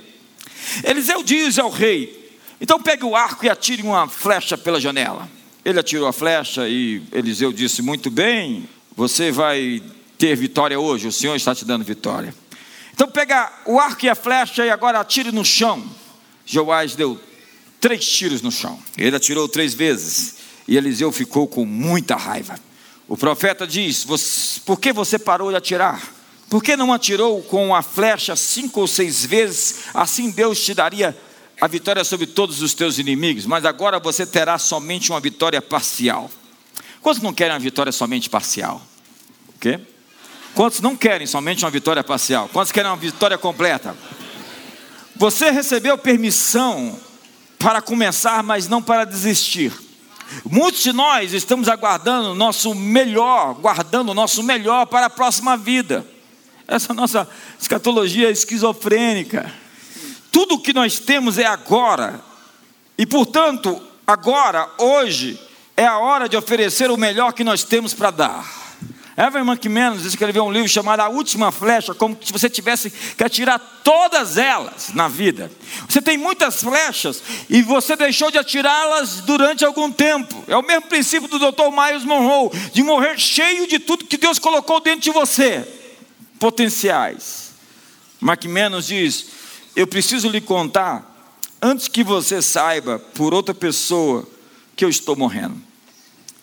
Eliseu 0.83 1.21
diz 1.21 1.59
ao 1.59 1.69
rei: 1.69 2.28
então 2.61 2.81
pegue 2.81 3.05
o 3.05 3.15
arco 3.15 3.45
e 3.45 3.49
atire 3.49 3.81
uma 3.81 4.07
flecha 4.07 4.57
pela 4.57 4.79
janela. 4.79 5.29
Ele 5.63 5.79
atirou 5.79 6.07
a 6.07 6.13
flecha 6.13 6.67
e 6.67 7.01
Eliseu 7.11 7.53
disse: 7.53 7.81
muito 7.81 8.09
bem, 8.09 8.67
você 8.95 9.31
vai 9.31 9.81
ter 10.17 10.35
vitória 10.35 10.79
hoje, 10.79 11.07
o 11.07 11.11
Senhor 11.11 11.35
está 11.35 11.55
te 11.55 11.63
dando 11.63 11.85
vitória. 11.85 12.33
Então 12.93 13.07
pega 13.07 13.51
o 13.65 13.79
arco 13.79 14.05
e 14.05 14.09
a 14.09 14.15
flecha 14.15 14.65
e 14.65 14.69
agora 14.69 14.99
atire 14.99 15.31
no 15.31 15.45
chão. 15.45 15.83
Joás 16.45 16.95
deu 16.95 17.19
três 17.79 18.05
tiros 18.05 18.41
no 18.41 18.51
chão. 18.51 18.77
Ele 18.97 19.15
atirou 19.15 19.47
três 19.47 19.73
vezes 19.73 20.35
e 20.67 20.75
Eliseu 20.75 21.11
ficou 21.11 21.47
com 21.47 21.65
muita 21.65 22.15
raiva. 22.15 22.59
O 23.07 23.15
profeta 23.15 23.65
diz: 23.65 24.05
Por 24.65 24.79
que 24.79 24.91
você 24.91 25.17
parou 25.17 25.49
de 25.49 25.55
atirar? 25.55 26.01
Por 26.49 26.63
que 26.63 26.75
não 26.75 26.91
atirou 26.91 27.41
com 27.43 27.73
a 27.73 27.81
flecha 27.81 28.35
cinco 28.35 28.81
ou 28.81 28.87
seis 28.87 29.23
vezes? 29.23 29.85
Assim 29.93 30.31
Deus 30.31 30.59
te 30.63 30.73
daria 30.73 31.15
a 31.61 31.67
vitória 31.67 32.03
sobre 32.03 32.25
todos 32.25 32.61
os 32.61 32.73
teus 32.73 32.97
inimigos. 32.97 33.45
Mas 33.45 33.65
agora 33.65 33.99
você 33.99 34.25
terá 34.25 34.57
somente 34.57 35.11
uma 35.11 35.19
vitória 35.19 35.61
parcial. 35.61 36.29
Quantos 37.01 37.21
não 37.21 37.33
querem 37.33 37.53
uma 37.53 37.59
vitória 37.59 37.91
somente 37.91 38.29
parcial? 38.29 38.81
O 39.49 39.59
quê? 39.59 39.79
Quantos 40.53 40.81
não 40.81 40.95
querem 40.95 41.27
somente 41.27 41.63
uma 41.63 41.71
vitória 41.71 42.03
parcial? 42.03 42.49
Quantos 42.51 42.71
querem 42.71 42.89
uma 42.89 42.97
vitória 42.97 43.37
completa? 43.37 43.95
Você 45.15 45.51
recebeu 45.51 45.97
permissão 45.97 46.97
para 47.57 47.81
começar, 47.81 48.41
mas 48.41 48.67
não 48.67 48.81
para 48.81 49.05
desistir. 49.05 49.73
Muitos 50.45 50.81
de 50.81 50.93
nós 50.93 51.33
estamos 51.33 51.67
aguardando 51.67 52.31
o 52.31 52.35
nosso 52.35 52.73
melhor, 52.75 53.55
guardando 53.55 54.09
o 54.09 54.13
nosso 54.13 54.43
melhor 54.43 54.85
para 54.85 55.07
a 55.07 55.09
próxima 55.09 55.57
vida. 55.57 56.05
Essa 56.67 56.93
nossa 56.93 57.27
escatologia 57.59 58.29
esquizofrênica. 58.29 59.51
Tudo 60.39 60.55
o 60.55 60.59
que 60.61 60.71
nós 60.71 60.99
temos 60.99 61.37
é 61.37 61.45
agora. 61.45 62.21
E 62.97 63.05
portanto, 63.05 63.77
agora, 64.07 64.69
hoje, 64.77 65.37
é 65.75 65.85
a 65.85 65.97
hora 65.97 66.29
de 66.29 66.37
oferecer 66.37 66.89
o 66.89 66.95
melhor 66.95 67.33
que 67.33 67.43
nós 67.43 67.65
temos 67.65 67.93
para 67.93 68.09
dar. 68.09 68.49
Evan 69.17 69.41
McManus 69.41 70.05
escreveu 70.05 70.45
um 70.45 70.51
livro 70.51 70.69
chamado 70.69 71.01
A 71.01 71.09
Última 71.09 71.51
Flecha, 71.51 71.93
como 71.93 72.17
se 72.23 72.31
você 72.31 72.49
tivesse 72.49 72.89
que 72.89 73.21
atirar 73.21 73.59
todas 73.83 74.37
elas 74.37 74.93
na 74.93 75.09
vida. 75.09 75.51
Você 75.89 76.01
tem 76.01 76.17
muitas 76.17 76.63
flechas 76.63 77.21
e 77.49 77.61
você 77.61 77.97
deixou 77.97 78.31
de 78.31 78.37
atirá-las 78.37 79.19
durante 79.19 79.65
algum 79.65 79.91
tempo. 79.91 80.41
É 80.47 80.55
o 80.55 80.63
mesmo 80.63 80.83
princípio 80.83 81.27
do 81.27 81.37
Dr. 81.37 81.69
Miles 81.69 82.05
Monroe, 82.05 82.57
de 82.71 82.81
morrer 82.81 83.19
cheio 83.19 83.67
de 83.67 83.77
tudo 83.77 84.05
que 84.05 84.15
Deus 84.15 84.39
colocou 84.39 84.79
dentro 84.79 85.01
de 85.01 85.11
você. 85.11 85.67
Potenciais. 86.39 87.49
McManus 88.21 88.87
diz: 88.87 89.38
Eu 89.79 89.87
preciso 89.87 90.27
lhe 90.27 90.41
contar, 90.41 91.31
antes 91.61 91.87
que 91.87 92.03
você 92.03 92.41
saiba 92.41 92.99
por 92.99 93.33
outra 93.33 93.55
pessoa, 93.55 94.27
que 94.75 94.83
eu 94.83 94.89
estou 94.89 95.15
morrendo. 95.15 95.55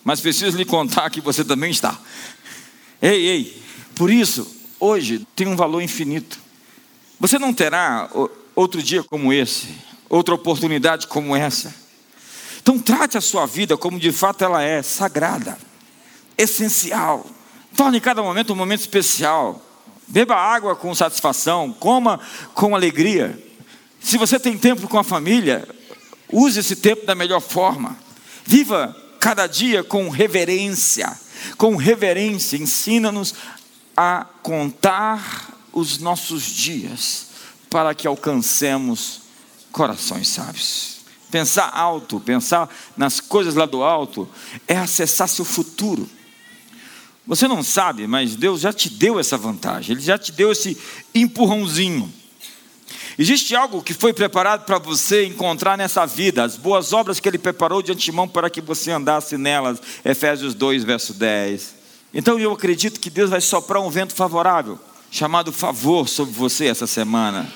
Mas 0.03 0.19
preciso 0.19 0.57
lhe 0.57 0.65
contar 0.65 1.07
que 1.11 1.21
você 1.21 1.45
também 1.45 1.69
está. 1.69 1.99
Ei, 2.99 3.27
ei, 3.27 3.63
por 3.93 4.09
isso, 4.09 4.51
hoje 4.79 5.23
tem 5.35 5.45
um 5.45 5.55
valor 5.55 5.83
infinito. 5.83 6.39
Você 7.19 7.37
não 7.37 7.53
terá 7.53 8.09
outro 8.55 8.81
dia 8.81 9.03
como 9.03 9.31
esse, 9.31 9.67
outra 10.09 10.33
oportunidade 10.33 11.05
como 11.05 11.35
essa. 11.35 11.71
Então, 12.59 12.79
trate 12.79 13.19
a 13.19 13.21
sua 13.21 13.45
vida 13.45 13.77
como 13.77 13.99
de 13.99 14.11
fato 14.11 14.43
ela 14.43 14.63
é, 14.63 14.81
sagrada, 14.81 15.59
essencial. 16.35 17.23
Torne 17.75 18.01
cada 18.01 18.23
momento 18.23 18.51
um 18.51 18.55
momento 18.55 18.79
especial. 18.79 19.63
Beba 20.07 20.35
água 20.35 20.75
com 20.75 20.93
satisfação, 20.95 21.73
coma 21.73 22.19
com 22.53 22.75
alegria. 22.75 23.37
Se 23.99 24.17
você 24.17 24.39
tem 24.39 24.57
tempo 24.57 24.87
com 24.87 24.97
a 24.97 25.03
família, 25.03 25.67
use 26.31 26.59
esse 26.59 26.75
tempo 26.75 27.05
da 27.05 27.15
melhor 27.15 27.41
forma. 27.41 27.97
Viva 28.45 28.95
cada 29.19 29.47
dia 29.47 29.83
com 29.83 30.09
reverência 30.09 31.17
com 31.57 31.75
reverência, 31.75 32.57
ensina-nos 32.57 33.33
a 33.95 34.25
contar 34.41 35.53
os 35.71 35.97
nossos 35.99 36.43
dias 36.43 37.27
para 37.69 37.93
que 37.93 38.07
alcancemos 38.07 39.21
corações 39.71 40.27
sábios. 40.27 40.97
Pensar 41.29 41.69
alto, 41.73 42.19
pensar 42.19 42.69
nas 42.95 43.19
coisas 43.19 43.55
lá 43.55 43.65
do 43.65 43.83
alto, 43.83 44.27
é 44.67 44.77
acessar 44.77 45.27
seu 45.27 45.43
futuro. 45.43 46.09
Você 47.27 47.45
não 47.47 47.61
sabe, 47.61 48.07
mas 48.07 48.37
Deus 48.37 48.61
já 48.61 48.71
te 48.71 48.89
deu 48.89 49.19
essa 49.19 49.37
vantagem, 49.37 49.95
Ele 49.95 50.01
já 50.01 50.17
te 50.17 50.31
deu 50.31 50.51
esse 50.51 50.77
empurrãozinho. 51.13 52.11
Existe 53.19 53.55
algo 53.55 53.81
que 53.81 53.93
foi 53.93 54.13
preparado 54.13 54.63
para 54.63 54.77
você 54.77 55.25
encontrar 55.25 55.77
nessa 55.77 56.05
vida, 56.05 56.43
as 56.43 56.55
boas 56.55 56.93
obras 56.93 57.19
que 57.19 57.27
Ele 57.27 57.37
preparou 57.37 57.81
de 57.81 57.91
antemão 57.91 58.27
para 58.27 58.49
que 58.49 58.61
você 58.61 58.91
andasse 58.91 59.37
nelas. 59.37 59.81
Efésios 60.05 60.53
2, 60.53 60.83
verso 60.85 61.13
10. 61.13 61.75
Então 62.13 62.39
eu 62.39 62.53
acredito 62.53 62.99
que 62.99 63.09
Deus 63.09 63.29
vai 63.29 63.41
soprar 63.41 63.81
um 63.81 63.89
vento 63.89 64.15
favorável, 64.15 64.79
chamado 65.11 65.51
favor, 65.51 66.07
sobre 66.07 66.33
você 66.33 66.67
essa 66.67 66.87
semana. 66.87 67.51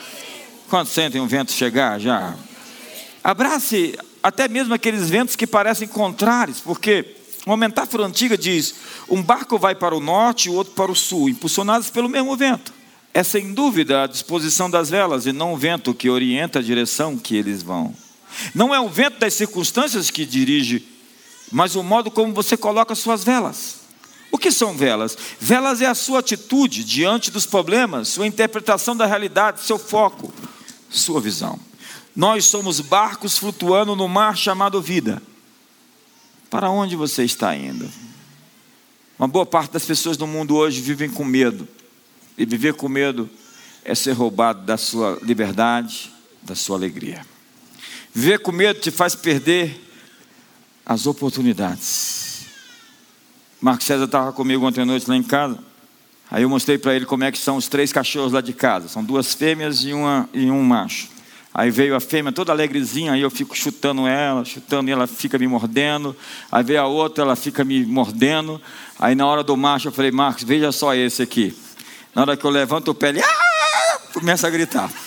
Quantos 0.70 0.92
sentem 0.92 1.22
um 1.22 1.28
vento 1.28 1.52
chegar 1.54 2.00
já? 2.00 2.36
Abrace 3.24 3.98
até 4.22 4.48
mesmo 4.48 4.74
aqueles 4.74 5.10
ventos 5.10 5.36
que 5.36 5.48
parecem 5.48 5.88
contrários, 5.88 6.60
porque 6.60 7.21
uma 7.46 7.58
metáfora 7.58 8.06
antiga 8.06 8.38
diz: 8.38 8.76
um 9.10 9.22
barco 9.22 9.58
vai 9.58 9.76
para 9.76 9.96
o 9.96 10.00
norte 10.00 10.48
e 10.48 10.52
o 10.52 10.54
outro 10.54 10.74
para 10.74 10.92
o 10.92 10.96
sul, 10.96 11.30
impulsionados 11.30 11.90
pelo 11.90 12.10
mesmo 12.10 12.36
vento. 12.38 12.74
é 13.14 13.24
sem 13.24 13.54
dúvida 13.54 14.04
a 14.04 14.08
disposição 14.08 14.70
das 14.70 14.90
velas 14.90 15.26
e 15.26 15.34
não 15.34 15.54
o 15.54 15.58
vento 15.58 15.94
que 15.94 16.10
orienta 16.10 16.60
a 16.60 16.62
direção 16.62 17.18
que 17.18 17.36
eles 17.36 17.62
vão. 17.62 17.94
Não 18.56 18.74
é 18.74 18.80
o 18.80 18.88
vento 18.88 19.20
das 19.20 19.34
circunstâncias 19.34 20.10
que 20.10 20.26
dirige, 20.26 20.88
mas 21.52 21.76
o 21.76 21.84
modo 21.84 22.10
como 22.10 22.34
você 22.34 22.56
coloca 22.56 22.96
suas 22.96 23.24
velas. 23.24 23.82
O 24.32 24.38
que 24.38 24.50
são 24.50 24.78
velas? 24.78 25.18
Velas 25.40 25.82
é 25.82 25.88
a 25.88 25.94
sua 25.94 26.20
atitude 26.20 26.86
diante 26.86 27.30
dos 27.30 27.46
problemas, 27.46 28.08
sua 28.08 28.26
interpretação 28.26 28.96
da 28.96 29.06
realidade, 29.06 29.62
seu 29.62 29.78
foco, 29.78 30.34
sua 30.90 31.20
visão. 31.20 31.60
Nós 32.16 32.46
somos 32.46 32.80
barcos 32.80 33.38
flutuando 33.38 33.94
no 33.94 34.08
mar 34.08 34.38
chamado 34.38 34.82
vida. 34.82 35.22
Para 36.52 36.70
onde 36.70 36.98
você 36.98 37.24
está 37.24 37.56
indo? 37.56 37.90
Uma 39.18 39.26
boa 39.26 39.46
parte 39.46 39.72
das 39.72 39.86
pessoas 39.86 40.18
no 40.18 40.28
mundo 40.28 40.54
hoje 40.54 40.82
vivem 40.82 41.10
com 41.10 41.24
medo. 41.24 41.66
E 42.38 42.46
viver 42.46 42.74
com 42.74 42.90
medo 42.90 43.30
é 43.86 43.96
ser 43.96 44.12
roubado 44.12 44.66
da 44.66 44.76
sua 44.76 45.18
liberdade, 45.24 46.12
da 46.44 46.54
sua 46.54 46.76
alegria. 46.76 47.26
Viver 48.14 48.40
com 48.40 48.52
medo 48.52 48.82
te 48.82 48.92
faz 48.92 49.16
perder 49.16 49.80
as 50.86 51.08
oportunidades. 51.08 52.42
Marcos 53.62 53.86
César 53.86 54.04
estava 54.04 54.34
comigo 54.34 54.66
ontem 54.68 54.82
à 54.82 54.86
noite 54.86 55.10
lá 55.10 55.16
em 55.16 55.24
casa. 55.24 55.58
Aí 56.30 56.44
eu 56.44 56.50
mostrei 56.50 56.78
para 56.78 56.94
ele 56.94 57.06
como 57.06 57.24
é 57.24 57.32
que 57.32 57.38
são 57.38 57.56
os 57.56 57.70
três 57.70 57.94
cachorros 57.94 58.34
lá 58.34 58.42
de 58.42 58.52
casa. 58.52 58.90
São 58.90 59.06
duas 59.06 59.34
fêmeas 59.34 59.86
e, 59.86 59.94
uma, 59.94 60.30
e 60.34 60.52
um 60.52 60.62
macho. 60.62 61.08
Aí 61.54 61.70
veio 61.70 61.96
a 61.96 62.00
fêmea 62.00 62.32
toda 62.32 62.54
alegrezinha, 62.54 63.12
aí 63.12 63.22
eu 63.22 63.30
fico 63.30 63.56
chutando 63.56 64.08
ela, 64.08 64.46
chutando 64.46 64.90
e 64.90 64.94
ela 64.94 65.06
fica 65.06 65.38
me 65.38 65.48
mordendo. 65.48 66.16
Aí 66.50 66.64
veio 66.64 66.82
a 66.82 66.88
outra, 66.88 67.26
ela 67.26 67.36
fica 67.36 67.66
me 67.66 67.86
mordendo. 67.86 68.62
Aí 68.98 69.16
na 69.16 69.28
hora 69.28 69.44
do 69.44 69.58
macho 69.58 69.90
eu 69.90 69.92
falei, 69.92 70.12
Marcos, 70.12 70.44
veja 70.44 70.72
só 70.72 70.96
esse 70.96 71.22
aqui. 71.22 71.54
Na 72.16 72.22
hora 72.22 72.38
que 72.38 72.46
eu 72.46 72.50
levanto 72.50 72.92
o 72.92 72.96
pé, 72.96 73.10
ele 73.10 73.22
ah! 73.22 74.00
começa 74.14 74.48
a 74.48 74.50
gritar. 74.50 74.90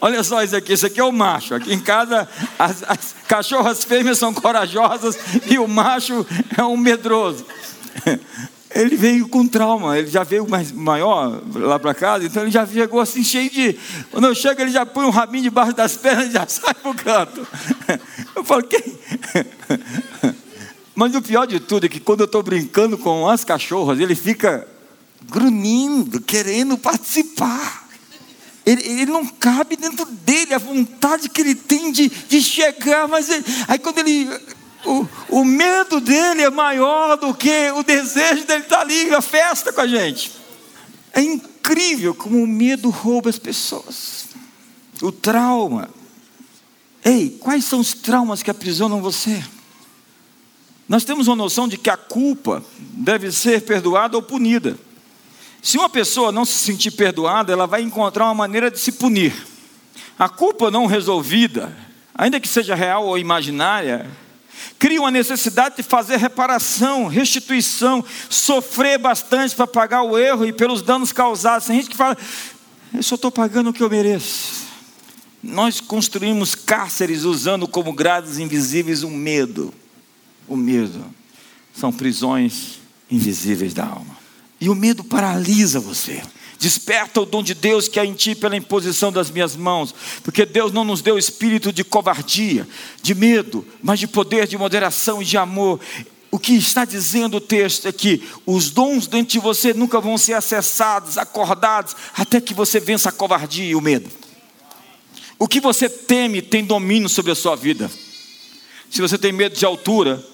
Olha 0.00 0.22
só 0.24 0.42
isso 0.42 0.56
aqui, 0.56 0.72
isso 0.72 0.86
aqui 0.86 1.00
é 1.00 1.04
o 1.04 1.12
macho. 1.12 1.54
Aqui 1.54 1.72
em 1.72 1.80
casa 1.80 2.28
as, 2.58 2.82
as 2.82 3.14
cachorras 3.26 3.84
fêmeas 3.84 4.18
são 4.18 4.34
corajosas 4.34 5.16
e 5.46 5.58
o 5.58 5.66
macho 5.68 6.26
é 6.58 6.62
um 6.62 6.76
medroso. 6.76 7.46
Ele 8.74 8.96
veio 8.96 9.28
com 9.28 9.46
trauma, 9.46 9.98
ele 9.98 10.08
já 10.08 10.22
veio 10.22 10.48
mais 10.48 10.72
maior 10.72 11.42
lá 11.54 11.78
para 11.78 11.94
casa, 11.94 12.24
então 12.24 12.42
ele 12.42 12.50
já 12.50 12.66
chegou 12.66 13.00
assim 13.00 13.22
cheio 13.22 13.50
de. 13.50 13.78
Quando 14.10 14.26
eu 14.26 14.34
chego, 14.34 14.60
ele 14.62 14.70
já 14.70 14.86
põe 14.86 15.04
um 15.04 15.10
rabinho 15.10 15.44
debaixo 15.44 15.74
das 15.74 15.96
pernas 15.96 16.28
e 16.28 16.32
já 16.32 16.46
sai 16.48 16.74
pro 16.74 16.94
canto. 16.94 17.46
Eu 18.34 18.44
falo, 18.44 18.62
quem? 18.62 18.80
Mas 20.94 21.14
o 21.14 21.22
pior 21.22 21.46
de 21.46 21.60
tudo 21.60 21.86
é 21.86 21.88
que 21.88 22.00
quando 22.00 22.20
eu 22.20 22.26
estou 22.26 22.42
brincando 22.42 22.96
com 22.98 23.28
as 23.28 23.44
cachorras, 23.44 23.98
ele 23.98 24.14
fica 24.14 24.66
grunhindo, 25.30 26.20
querendo 26.20 26.76
participar. 26.76 27.88
Ele, 28.64 28.82
ele, 28.82 29.06
não 29.06 29.26
cabe 29.26 29.76
dentro 29.76 30.04
dele 30.06 30.54
a 30.54 30.58
vontade 30.58 31.28
que 31.28 31.40
ele 31.40 31.54
tem 31.54 31.90
de, 31.90 32.08
de 32.08 32.40
chegar, 32.40 33.08
mas 33.08 33.28
ele, 33.28 33.44
aí 33.66 33.78
quando 33.78 33.98
ele 33.98 34.28
o, 34.84 35.08
o 35.28 35.44
medo 35.44 36.00
dele 36.00 36.42
é 36.42 36.50
maior 36.50 37.16
do 37.16 37.32
que 37.34 37.70
o 37.72 37.82
desejo 37.82 38.44
dele 38.44 38.62
estar 38.62 38.80
ali 38.80 39.06
na 39.06 39.20
festa 39.20 39.72
com 39.72 39.80
a 39.80 39.86
gente. 39.86 40.32
É 41.12 41.20
incrível 41.20 42.14
como 42.14 42.42
o 42.42 42.46
medo 42.46 42.90
rouba 42.90 43.30
as 43.30 43.38
pessoas. 43.38 44.28
O 45.00 45.12
trauma. 45.12 45.88
Ei, 47.04 47.36
quais 47.40 47.64
são 47.64 47.80
os 47.80 47.92
traumas 47.92 48.42
que 48.42 48.50
aprisionam 48.50 49.00
você? 49.02 49.42
Nós 50.88 51.04
temos 51.04 51.26
uma 51.26 51.36
noção 51.36 51.68
de 51.68 51.76
que 51.76 51.90
a 51.90 51.96
culpa 51.96 52.64
deve 52.78 53.30
ser 53.32 53.62
perdoada 53.62 54.16
ou 54.16 54.22
punida. 54.22 54.78
Se 55.62 55.78
uma 55.78 55.88
pessoa 55.88 56.32
não 56.32 56.44
se 56.44 56.58
sentir 56.58 56.90
perdoada, 56.90 57.52
ela 57.52 57.66
vai 57.66 57.82
encontrar 57.82 58.24
uma 58.24 58.34
maneira 58.34 58.70
de 58.70 58.78
se 58.78 58.92
punir. 58.92 59.32
A 60.18 60.28
culpa 60.28 60.70
não 60.70 60.86
resolvida, 60.86 61.74
ainda 62.14 62.40
que 62.40 62.48
seja 62.48 62.74
real 62.74 63.06
ou 63.06 63.16
imaginária, 63.16 64.10
cria 64.78 65.00
uma 65.00 65.10
necessidade 65.10 65.76
de 65.76 65.82
fazer 65.82 66.16
reparação, 66.16 67.06
restituição, 67.06 68.04
sofrer 68.28 68.98
bastante 68.98 69.54
para 69.54 69.66
pagar 69.66 70.02
o 70.02 70.18
erro 70.18 70.46
e 70.46 70.52
pelos 70.52 70.82
danos 70.82 71.12
causados. 71.12 71.66
Tem 71.66 71.76
gente 71.76 71.90
que 71.90 71.96
fala, 71.96 72.16
eu 72.92 73.02
só 73.02 73.14
estou 73.14 73.30
pagando 73.30 73.70
o 73.70 73.72
que 73.72 73.82
eu 73.82 73.90
mereço. 73.90 74.62
Nós 75.42 75.80
construímos 75.80 76.54
cárceres 76.54 77.24
usando 77.24 77.66
como 77.66 77.92
grades 77.92 78.38
invisíveis 78.38 79.02
o 79.02 79.10
medo. 79.10 79.74
O 80.46 80.56
medo 80.56 81.04
são 81.74 81.92
prisões 81.92 82.78
invisíveis 83.10 83.74
da 83.74 83.84
alma. 83.84 84.16
E 84.60 84.68
o 84.68 84.74
medo 84.74 85.02
paralisa 85.02 85.80
você. 85.80 86.22
Desperta 86.62 87.20
o 87.20 87.26
dom 87.26 87.42
de 87.42 87.54
Deus 87.54 87.88
que 87.88 87.98
há 87.98 88.06
em 88.06 88.14
ti 88.14 88.36
pela 88.36 88.56
imposição 88.56 89.10
das 89.10 89.28
minhas 89.32 89.56
mãos, 89.56 89.92
porque 90.22 90.46
Deus 90.46 90.70
não 90.70 90.84
nos 90.84 91.02
deu 91.02 91.18
espírito 91.18 91.72
de 91.72 91.82
covardia, 91.82 92.68
de 93.02 93.16
medo, 93.16 93.66
mas 93.82 93.98
de 93.98 94.06
poder, 94.06 94.46
de 94.46 94.56
moderação 94.56 95.20
e 95.20 95.24
de 95.24 95.36
amor. 95.36 95.80
O 96.30 96.38
que 96.38 96.52
está 96.52 96.84
dizendo 96.84 97.38
o 97.38 97.40
texto 97.40 97.88
é 97.88 97.92
que 97.92 98.22
os 98.46 98.70
dons 98.70 99.08
dentro 99.08 99.32
de 99.32 99.40
você 99.40 99.74
nunca 99.74 100.00
vão 100.00 100.16
ser 100.16 100.34
acessados, 100.34 101.18
acordados, 101.18 101.96
até 102.14 102.40
que 102.40 102.54
você 102.54 102.78
vença 102.78 103.08
a 103.08 103.12
covardia 103.12 103.64
e 103.64 103.74
o 103.74 103.80
medo. 103.80 104.08
O 105.40 105.48
que 105.48 105.60
você 105.60 105.88
teme 105.88 106.40
tem 106.40 106.64
domínio 106.64 107.08
sobre 107.08 107.32
a 107.32 107.34
sua 107.34 107.56
vida. 107.56 107.90
Se 108.88 109.00
você 109.00 109.18
tem 109.18 109.32
medo 109.32 109.56
de 109.56 109.64
altura, 109.64 110.24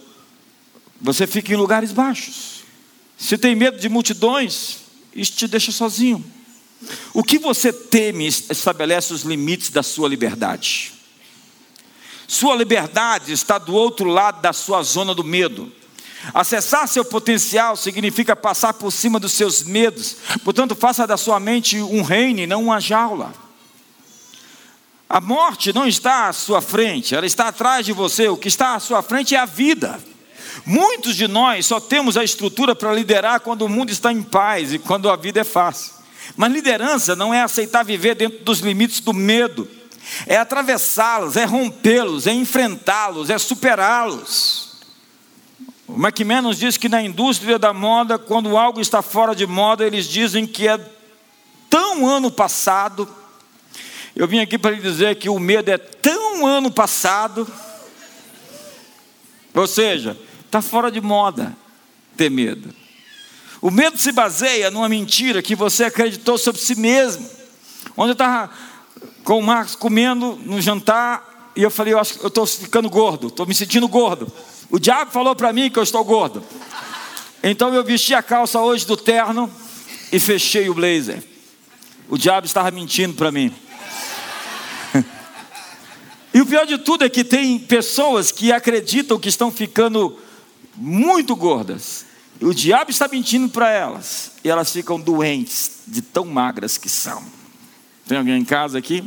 você 1.01 1.27
fica 1.27 1.55
em 1.55 1.57
lugares 1.57 1.91
baixos. 1.91 2.65
Se 3.17 3.39
tem 3.39 3.57
medo 3.57 3.79
de 3.79 3.89
multidões, 3.89 4.88
isso 5.15 5.33
te 5.33 5.49
deixa 5.49 5.73
sozinho. 5.73 6.25
O 7.13 7.25
que 7.25 7.39
você 7.39 7.73
teme 7.73 8.27
estabelece 8.27 9.13
os 9.13 9.23
limites 9.23 9.71
da 9.71 9.83
sua 9.83 10.09
liberdade. 10.09 10.93
Sua 12.27 12.55
liberdade 12.55 13.33
está 13.33 13.59
do 13.59 13.75
outro 13.75 14.09
lado 14.09 14.41
da 14.41 14.53
sua 14.53 14.83
zona 14.83 15.15
do 15.15 15.25
medo. 15.25 15.73
Acessar 16.35 16.87
seu 16.87 17.05
potencial 17.05 17.77
significa 17.77 18.37
passar 18.37 18.75
por 18.75 18.93
cima 18.93 19.19
dos 19.19 19.33
seus 19.33 19.63
medos. 19.63 20.17
Portanto, 20.45 20.77
faça 20.77 21.07
da 21.07 21.17
sua 21.17 21.41
mente 21.41 21.81
um 21.81 22.03
reino 22.03 22.41
e 22.41 22.47
não 22.47 22.65
uma 22.65 22.81
jaula. 22.81 23.33
A 25.09 25.21
morte 25.23 25.73
não 25.73 25.87
está 25.87 26.29
à 26.29 26.33
sua 26.35 26.61
frente, 26.61 27.15
ela 27.15 27.25
está 27.25 27.49
atrás 27.49 27.87
de 27.87 27.93
você. 27.93 28.29
O 28.29 28.37
que 28.37 28.49
está 28.49 28.75
à 28.75 28.81
sua 28.81 29.03
frente 29.03 29.35
é 29.35 29.39
a 29.39 29.47
vida. 29.47 29.99
Muitos 30.65 31.17
de 31.17 31.27
nós 31.29 31.67
só 31.67 31.81
temos 31.81 32.17
a 32.17 32.25
estrutura 32.25 32.75
para 32.75 32.93
liderar 32.93 33.41
quando 33.41 33.63
o 33.63 33.69
mundo 33.69 33.91
está 33.91 34.13
em 34.13 34.23
paz 34.23 34.73
e 34.73 34.79
quando 34.79 35.11
a 35.11 35.17
vida 35.17 35.41
é 35.41 35.45
fácil. 35.45 35.93
Mas 36.37 36.53
liderança 36.53 37.17
não 37.17 37.33
é 37.33 37.43
aceitar 37.43 37.85
viver 37.85 38.15
dentro 38.15 38.45
dos 38.45 38.61
limites 38.61 39.01
do 39.01 39.13
medo, 39.15 39.69
é 40.27 40.37
atravessá-los, 40.37 41.37
é 41.37 41.45
rompê-los, 41.45 42.27
é 42.27 42.33
enfrentá-los, 42.33 43.31
é 43.31 43.39
superá-los. 43.39 44.69
O 45.87 45.95
McMahon 45.95 46.43
nos 46.43 46.59
diz 46.59 46.77
que 46.77 46.89
na 46.89 47.03
indústria 47.03 47.59
da 47.59 47.73
moda, 47.73 48.19
quando 48.19 48.57
algo 48.57 48.81
está 48.81 49.01
fora 49.01 49.35
de 49.35 49.47
moda, 49.47 49.87
eles 49.87 50.07
dizem 50.07 50.47
que 50.47 50.69
é 50.69 50.79
tão 51.71 52.07
ano 52.07 52.31
passado. 52.31 53.09
Eu 54.15 54.29
vim 54.29 54.41
aqui 54.41 54.59
para 54.59 54.73
lhe 54.73 54.83
dizer 54.83 55.17
que 55.17 55.31
o 55.31 55.39
medo 55.39 55.71
é 55.71 55.79
tão 55.79 56.47
ano 56.47 56.71
passado. 56.71 57.47
Ou 59.55 59.67
seja, 59.67 60.17
Está 60.49 60.63
fora 60.63 60.91
de 60.91 60.99
moda 60.99 61.55
ter 62.17 62.31
medo. 62.31 62.75
O 63.61 63.71
medo 63.71 63.99
se 63.99 64.11
baseia 64.13 64.71
numa 64.71 64.89
mentira 64.89 65.43
que 65.43 65.55
você 65.55 65.85
acreditou 65.85 66.39
sobre 66.39 66.59
si 66.59 66.75
mesmo. 66.75 67.29
Onde 67.95 68.11
eu 68.11 68.15
estava 68.15 68.51
com 69.23 69.39
o 69.39 69.43
Marcos 69.43 69.77
comendo 69.77 70.41
no 70.47 70.59
jantar 70.59 71.53
e 71.55 71.63
eu 71.63 71.71
falei, 71.71 71.93
eu 71.93 71.99
acho 71.99 72.19
que 72.19 72.25
eu 72.25 72.29
estou 72.29 72.47
ficando 72.47 72.89
gordo, 72.89 73.27
estou 73.27 73.45
me 73.45 73.55
sentindo 73.55 73.87
gordo. 73.87 74.33
O 74.71 74.79
diabo 74.79 75.11
falou 75.11 75.37
para 75.37 75.53
mim 75.53 75.69
que 75.69 75.79
eu 75.79 75.83
estou 75.83 76.03
gordo. 76.03 76.43
Então 77.43 77.75
eu 77.75 77.85
vesti 77.85 78.15
a 78.15 78.23
calça 78.23 78.59
hoje 78.59 78.87
do 78.87 78.97
terno 78.97 79.53
e 80.11 80.19
fechei 80.19 80.71
o 80.71 80.75
blazer. 80.75 81.23
O 82.09 82.17
diabo 82.17 82.47
estava 82.47 82.71
mentindo 82.71 83.13
para 83.13 83.31
mim. 83.31 83.55
e 86.33 86.41
o 86.41 86.47
pior 86.47 86.65
de 86.65 86.79
tudo 86.79 87.05
é 87.05 87.11
que 87.11 87.23
tem 87.23 87.59
pessoas 87.59 88.33
que 88.33 88.51
acreditam 88.51 89.19
que 89.19 89.29
estão 89.29 89.53
ficando 89.53 90.19
muito 90.79 91.35
gordas. 91.35 92.07
E 92.41 92.45
o 92.45 92.55
diabo 92.55 92.91
está 92.91 93.09
mentindo 93.09 93.49
para 93.49 93.71
elas. 93.71 94.33
E 94.45 94.49
elas 94.49 94.73
ficam 94.73 94.99
doentes 94.99 95.81
de 95.87 96.01
tão 96.01 96.25
magras 96.25 96.79
que 96.79 96.89
são. 96.89 97.23
Tem 98.07 98.17
alguém 98.17 98.39
em 98.39 98.45
casa 98.45 98.79
aqui? 98.79 99.05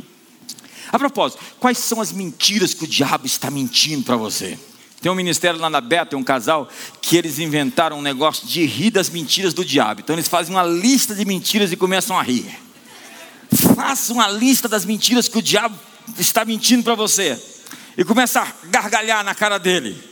A 0.92 0.98
propósito, 0.98 1.42
quais 1.58 1.78
são 1.78 2.00
as 2.00 2.12
mentiras 2.12 2.74
que 2.74 2.84
o 2.84 2.86
diabo 2.86 3.26
está 3.26 3.50
mentindo 3.50 4.04
para 4.04 4.16
você? 4.16 4.58
Tem 5.00 5.10
um 5.10 5.14
ministério 5.14 5.58
lá 5.58 5.70
na 5.70 5.80
Beta, 5.80 6.16
um 6.16 6.22
casal, 6.22 6.68
que 7.00 7.16
eles 7.16 7.38
inventaram 7.38 7.98
um 7.98 8.02
negócio 8.02 8.46
de 8.46 8.64
rir 8.66 8.90
das 8.90 9.08
mentiras 9.08 9.54
do 9.54 9.64
diabo. 9.64 10.00
Então 10.00 10.14
eles 10.14 10.28
fazem 10.28 10.54
uma 10.54 10.62
lista 10.62 11.14
de 11.14 11.24
mentiras 11.24 11.72
e 11.72 11.76
começam 11.76 12.16
a 12.18 12.22
rir. 12.22 12.46
Faça 13.74 14.12
uma 14.12 14.28
lista 14.28 14.68
das 14.68 14.84
mentiras 14.84 15.26
que 15.26 15.38
o 15.38 15.42
diabo 15.42 15.76
está 16.18 16.44
mentindo 16.44 16.84
para 16.84 16.94
você. 16.94 17.40
E 17.96 18.04
começa 18.04 18.42
a 18.42 18.66
gargalhar 18.68 19.24
na 19.24 19.34
cara 19.34 19.58
dele. 19.58 20.11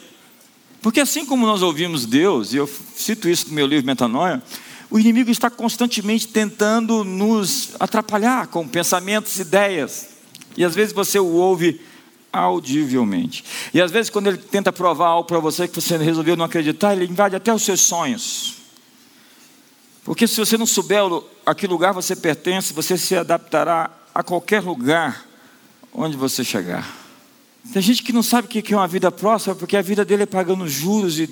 Porque 0.82 1.00
assim 1.00 1.26
como 1.26 1.46
nós 1.46 1.62
ouvimos 1.62 2.06
Deus, 2.06 2.52
e 2.52 2.56
eu 2.56 2.68
cito 2.96 3.28
isso 3.28 3.48
no 3.48 3.54
meu 3.54 3.66
livro 3.66 3.86
Metanoia, 3.86 4.42
o 4.90 4.98
inimigo 4.98 5.30
está 5.30 5.48
constantemente 5.48 6.26
tentando 6.26 7.04
nos 7.04 7.70
atrapalhar 7.78 8.48
com 8.48 8.66
pensamentos, 8.66 9.38
ideias. 9.38 10.08
E 10.56 10.64
às 10.64 10.74
vezes 10.74 10.92
você 10.92 11.18
o 11.18 11.26
ouve 11.26 11.80
audivelmente. 12.32 13.44
E 13.72 13.80
às 13.80 13.90
vezes, 13.90 14.10
quando 14.10 14.28
ele 14.28 14.38
tenta 14.38 14.72
provar 14.72 15.08
algo 15.08 15.26
para 15.26 15.38
você 15.38 15.68
que 15.68 15.80
você 15.80 15.96
resolveu 15.96 16.36
não 16.36 16.44
acreditar, 16.44 16.94
ele 16.94 17.04
invade 17.04 17.36
até 17.36 17.52
os 17.52 17.62
seus 17.62 17.80
sonhos. 17.80 18.56
Porque 20.04 20.26
se 20.26 20.38
você 20.38 20.56
não 20.56 20.66
souber 20.66 21.02
a 21.44 21.54
que 21.54 21.66
lugar 21.66 21.92
você 21.92 22.16
pertence, 22.16 22.72
você 22.72 22.96
se 22.96 23.14
adaptará 23.14 23.90
a 24.14 24.22
qualquer 24.22 24.62
lugar 24.62 25.24
onde 25.92 26.16
você 26.16 26.42
chegar. 26.42 26.99
Tem 27.72 27.80
gente 27.80 28.02
que 28.02 28.12
não 28.12 28.22
sabe 28.22 28.46
o 28.46 28.50
que 28.50 28.72
é 28.72 28.76
uma 28.76 28.88
vida 28.88 29.12
próxima, 29.12 29.54
porque 29.54 29.76
a 29.76 29.82
vida 29.82 30.04
dele 30.04 30.24
é 30.24 30.26
pagando 30.26 30.66
juros 30.68 31.20
e 31.20 31.28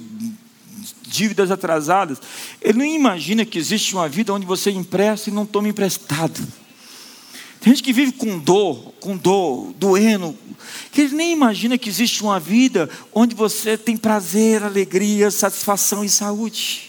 dívidas 1.02 1.50
atrasadas. 1.50 2.20
Ele 2.60 2.78
não 2.78 2.84
imagina 2.84 3.44
que 3.44 3.58
existe 3.58 3.94
uma 3.94 4.08
vida 4.08 4.32
onde 4.32 4.46
você 4.46 4.70
empresta 4.70 5.30
e 5.30 5.32
não 5.32 5.44
toma 5.44 5.68
emprestado. 5.68 6.40
Tem 7.60 7.72
gente 7.72 7.82
que 7.82 7.92
vive 7.92 8.12
com 8.12 8.38
dor, 8.38 8.92
com 9.00 9.16
dor, 9.16 9.72
doendo, 9.74 10.36
que 10.92 11.02
ele 11.02 11.16
nem 11.16 11.32
imagina 11.32 11.76
que 11.76 11.88
existe 11.88 12.22
uma 12.22 12.38
vida 12.38 12.88
onde 13.12 13.34
você 13.34 13.76
tem 13.76 13.96
prazer, 13.96 14.62
alegria, 14.62 15.30
satisfação 15.30 16.04
e 16.04 16.08
saúde. 16.08 16.88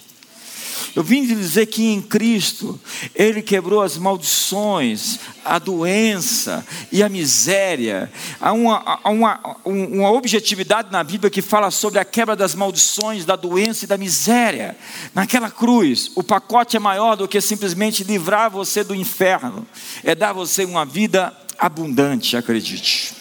Eu 0.95 1.03
vim 1.03 1.25
dizer 1.25 1.65
que 1.67 1.85
em 1.85 2.01
Cristo 2.01 2.79
Ele 3.15 3.41
quebrou 3.41 3.81
as 3.81 3.97
maldições, 3.97 5.19
a 5.43 5.59
doença 5.59 6.65
e 6.91 7.01
a 7.03 7.09
miséria. 7.09 8.11
Há 8.39 8.51
uma, 8.51 8.99
uma, 9.05 9.57
uma 9.65 10.11
objetividade 10.11 10.91
na 10.91 11.03
Bíblia 11.03 11.29
que 11.29 11.41
fala 11.41 11.71
sobre 11.71 11.99
a 11.99 12.05
quebra 12.05 12.35
das 12.35 12.55
maldições, 12.55 13.25
da 13.25 13.35
doença 13.35 13.85
e 13.85 13.87
da 13.87 13.97
miséria. 13.97 14.77
Naquela 15.13 15.49
cruz, 15.49 16.11
o 16.15 16.23
pacote 16.23 16.77
é 16.77 16.79
maior 16.79 17.15
do 17.15 17.27
que 17.27 17.39
simplesmente 17.41 18.03
livrar 18.03 18.49
você 18.49 18.83
do 18.83 18.95
inferno, 18.95 19.65
é 20.03 20.13
dar 20.15 20.33
você 20.33 20.65
uma 20.65 20.85
vida 20.85 21.35
abundante, 21.57 22.37
acredite. 22.37 23.13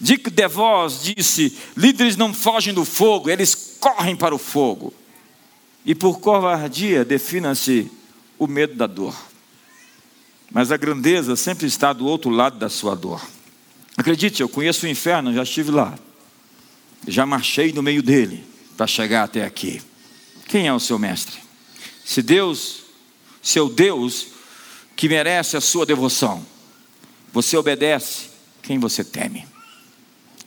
Dick 0.00 0.30
DeVos 0.30 1.02
disse: 1.02 1.56
líderes 1.76 2.16
não 2.16 2.34
fogem 2.34 2.74
do 2.74 2.84
fogo, 2.84 3.30
eles 3.30 3.76
correm 3.78 4.16
para 4.16 4.34
o 4.34 4.38
fogo. 4.38 4.92
E 5.84 5.94
por 5.94 6.20
covardia 6.20 7.04
defina-se 7.04 7.90
o 8.38 8.46
medo 8.46 8.74
da 8.74 8.86
dor. 8.86 9.16
Mas 10.50 10.70
a 10.70 10.76
grandeza 10.76 11.34
sempre 11.34 11.66
está 11.66 11.92
do 11.92 12.06
outro 12.06 12.30
lado 12.30 12.58
da 12.58 12.68
sua 12.68 12.94
dor. 12.94 13.20
Acredite, 13.96 14.42
eu 14.42 14.48
conheço 14.48 14.86
o 14.86 14.88
inferno, 14.88 15.32
já 15.32 15.42
estive 15.42 15.70
lá. 15.70 15.98
Já 17.06 17.26
marchei 17.26 17.72
no 17.72 17.82
meio 17.82 18.02
dele 18.02 18.44
para 18.76 18.86
chegar 18.86 19.24
até 19.24 19.44
aqui. 19.44 19.82
Quem 20.46 20.66
é 20.66 20.72
o 20.72 20.80
seu 20.80 20.98
mestre? 20.98 21.38
Se 22.04 22.22
Deus, 22.22 22.82
seu 23.42 23.68
Deus, 23.68 24.28
que 24.94 25.08
merece 25.08 25.56
a 25.56 25.60
sua 25.60 25.86
devoção, 25.86 26.44
você 27.32 27.56
obedece 27.56 28.30
quem 28.62 28.78
você 28.78 29.02
teme. 29.02 29.46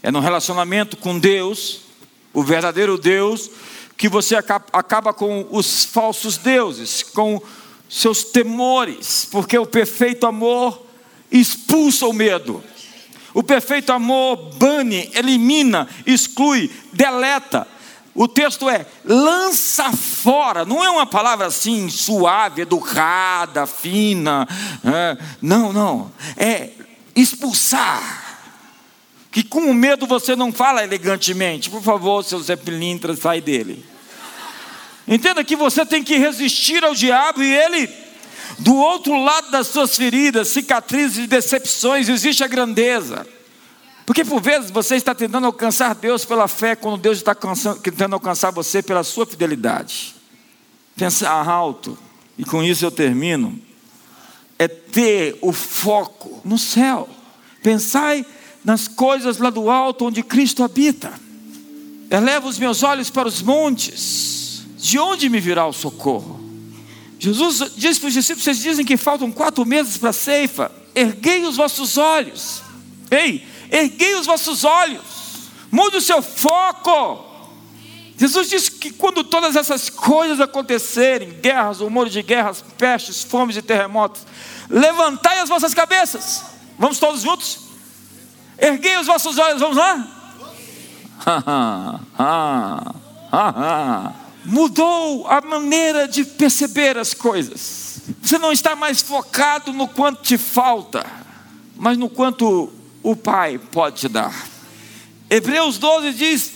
É 0.04 0.12
no 0.12 0.20
relacionamento 0.20 0.96
com 0.96 1.18
Deus, 1.18 1.82
o 2.32 2.44
verdadeiro 2.44 2.98
Deus, 2.98 3.50
que 3.98 4.10
você 4.10 4.36
acaba 4.36 5.14
com 5.14 5.48
os 5.52 5.86
falsos 5.86 6.38
deuses, 6.38 7.02
com 7.02 7.42
seus 7.90 8.24
temores, 8.24 9.28
porque 9.32 9.58
o 9.58 9.66
perfeito 9.66 10.26
amor 10.26 10.86
expulsa 11.32 12.08
o 12.08 12.14
medo. 12.14 12.64
O 13.34 13.44
perfeito 13.44 13.92
amor 13.92 14.56
bane, 14.56 15.12
elimina, 15.14 15.88
exclui, 16.06 16.72
deleta. 16.94 17.68
O 18.14 18.30
texto 18.30 18.70
é 18.70 18.86
lança 19.04 19.92
fora, 19.92 20.64
não 20.64 20.84
é 20.84 20.90
uma 20.90 21.06
palavra 21.06 21.48
assim 21.48 21.90
suave, 21.90 22.62
educada, 22.62 23.68
fina. 23.68 24.48
É, 24.86 25.18
não, 25.42 25.74
não. 25.74 26.12
É 26.38 26.70
expulsar. 27.14 28.25
Que 29.36 29.44
com 29.44 29.70
o 29.70 29.74
medo 29.74 30.08
você 30.08 30.34
não 30.34 30.50
fala 30.54 30.82
elegantemente. 30.82 31.70
Por 31.70 31.84
favor, 31.84 32.24
seu 32.24 32.40
Zé 32.40 32.56
Pilintra, 32.56 33.14
sai 33.18 33.42
dele. 33.42 33.84
Entenda 35.06 35.44
que 35.44 35.58
você 35.58 35.86
tem 35.86 36.02
que 36.02 36.16
resistir 36.16 36.86
ao 36.86 36.96
diabo 36.96 37.44
e 37.44 37.54
ele, 37.54 37.90
do 38.60 38.74
outro 38.74 39.22
lado 39.22 39.52
das 39.52 39.68
suas 39.68 39.98
feridas, 39.98 40.48
cicatrizes 40.48 41.26
e 41.26 41.28
decepções, 41.28 42.08
existe 42.08 42.46
a 42.46 42.48
grandeza. 42.48 43.28
Porque 44.06 44.24
por 44.24 44.42
vezes 44.42 44.72
você 44.72 44.96
está 44.96 45.14
tentando 45.14 45.48
alcançar 45.48 45.94
Deus 45.96 46.24
pela 46.24 46.48
fé, 46.48 46.74
quando 46.74 46.96
Deus 46.96 47.18
está 47.18 47.36
tentando 47.36 48.14
alcançar 48.14 48.52
você 48.52 48.82
pela 48.82 49.04
sua 49.04 49.26
fidelidade. 49.26 50.16
Pensar 50.96 51.46
alto, 51.46 51.98
e 52.38 52.46
com 52.46 52.64
isso 52.64 52.86
eu 52.86 52.92
termino, 52.92 53.60
é 54.58 54.70
ter 54.70 55.38
o 55.42 55.52
foco 55.52 56.40
no 56.46 56.58
céu. 56.58 57.10
Pensai 57.62 58.26
nas 58.66 58.88
coisas 58.88 59.38
lá 59.38 59.52
do 59.52 59.70
alto 59.70 60.06
onde 60.06 60.24
Cristo 60.24 60.64
habita. 60.64 61.14
Eleva 62.10 62.48
os 62.48 62.58
meus 62.58 62.82
olhos 62.82 63.10
para 63.12 63.28
os 63.28 63.42
montes, 63.42 64.64
de 64.78 64.98
onde 64.98 65.30
me 65.30 65.40
virá 65.40 65.66
o 65.68 65.74
socorro? 65.74 66.44
Jesus 67.20 67.74
diz 67.76 68.00
para 68.00 68.08
os 68.08 68.14
discípulos: 68.14 68.44
vocês 68.44 68.60
dizem 68.60 68.86
que 68.86 68.98
faltam 68.98 69.32
quatro 69.32 69.66
meses 69.66 69.98
para 69.98 70.10
a 70.10 70.14
ceifa, 70.14 70.72
erguei 70.94 71.46
os 71.46 71.56
vossos 71.56 71.98
olhos, 71.98 72.62
ei, 73.10 73.46
erguei 73.72 74.16
os 74.16 74.26
vossos 74.26 74.64
olhos, 74.64 75.04
mude 75.72 75.98
o 75.98 76.02
seu 76.02 76.22
foco. 76.22 77.24
Jesus 78.18 78.50
disse 78.50 78.72
que 78.72 78.92
quando 78.92 79.24
todas 79.26 79.56
essas 79.58 79.90
coisas 79.90 80.40
acontecerem 80.40 81.32
guerras, 81.42 81.80
rumores 81.80 82.14
de 82.14 82.22
guerras, 82.22 82.64
pestes, 82.78 83.24
fomes 83.24 83.58
e 83.58 83.62
terremotos 83.62 84.22
levantai 84.70 85.40
as 85.40 85.50
vossas 85.50 85.74
cabeças. 85.74 86.44
Vamos 86.80 86.98
todos 86.98 87.22
juntos? 87.22 87.65
Erguei 88.58 88.98
os 88.98 89.08
vossos 89.08 89.38
olhos, 89.38 89.60
vamos 89.60 89.78
lá? 89.78 90.08
Mudou 94.46 95.28
a 95.28 95.42
maneira 95.42 96.08
de 96.08 96.24
perceber 96.24 96.98
as 96.98 97.14
coisas. 97.14 98.02
Você 98.22 98.38
não 98.38 98.52
está 98.52 98.76
mais 98.76 99.02
focado 99.02 99.74
no 99.74 99.88
quanto 99.88 100.22
te 100.22 100.38
falta, 100.38 101.06
mas 101.76 101.98
no 101.98 102.10
quanto 102.10 102.72
o 103.02 103.16
Pai 103.16 103.58
pode 103.58 104.02
te 104.02 104.08
dar. 104.08 104.34
Hebreus 105.30 105.78
12 105.78 106.14
diz: 106.14 106.52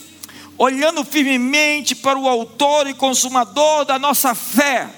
olhando 0.56 1.04
firmemente 1.04 1.94
para 1.94 2.18
o 2.18 2.28
Autor 2.28 2.86
e 2.86 2.94
Consumador 2.94 3.84
da 3.84 3.98
nossa 3.98 4.34
fé, 4.34 4.88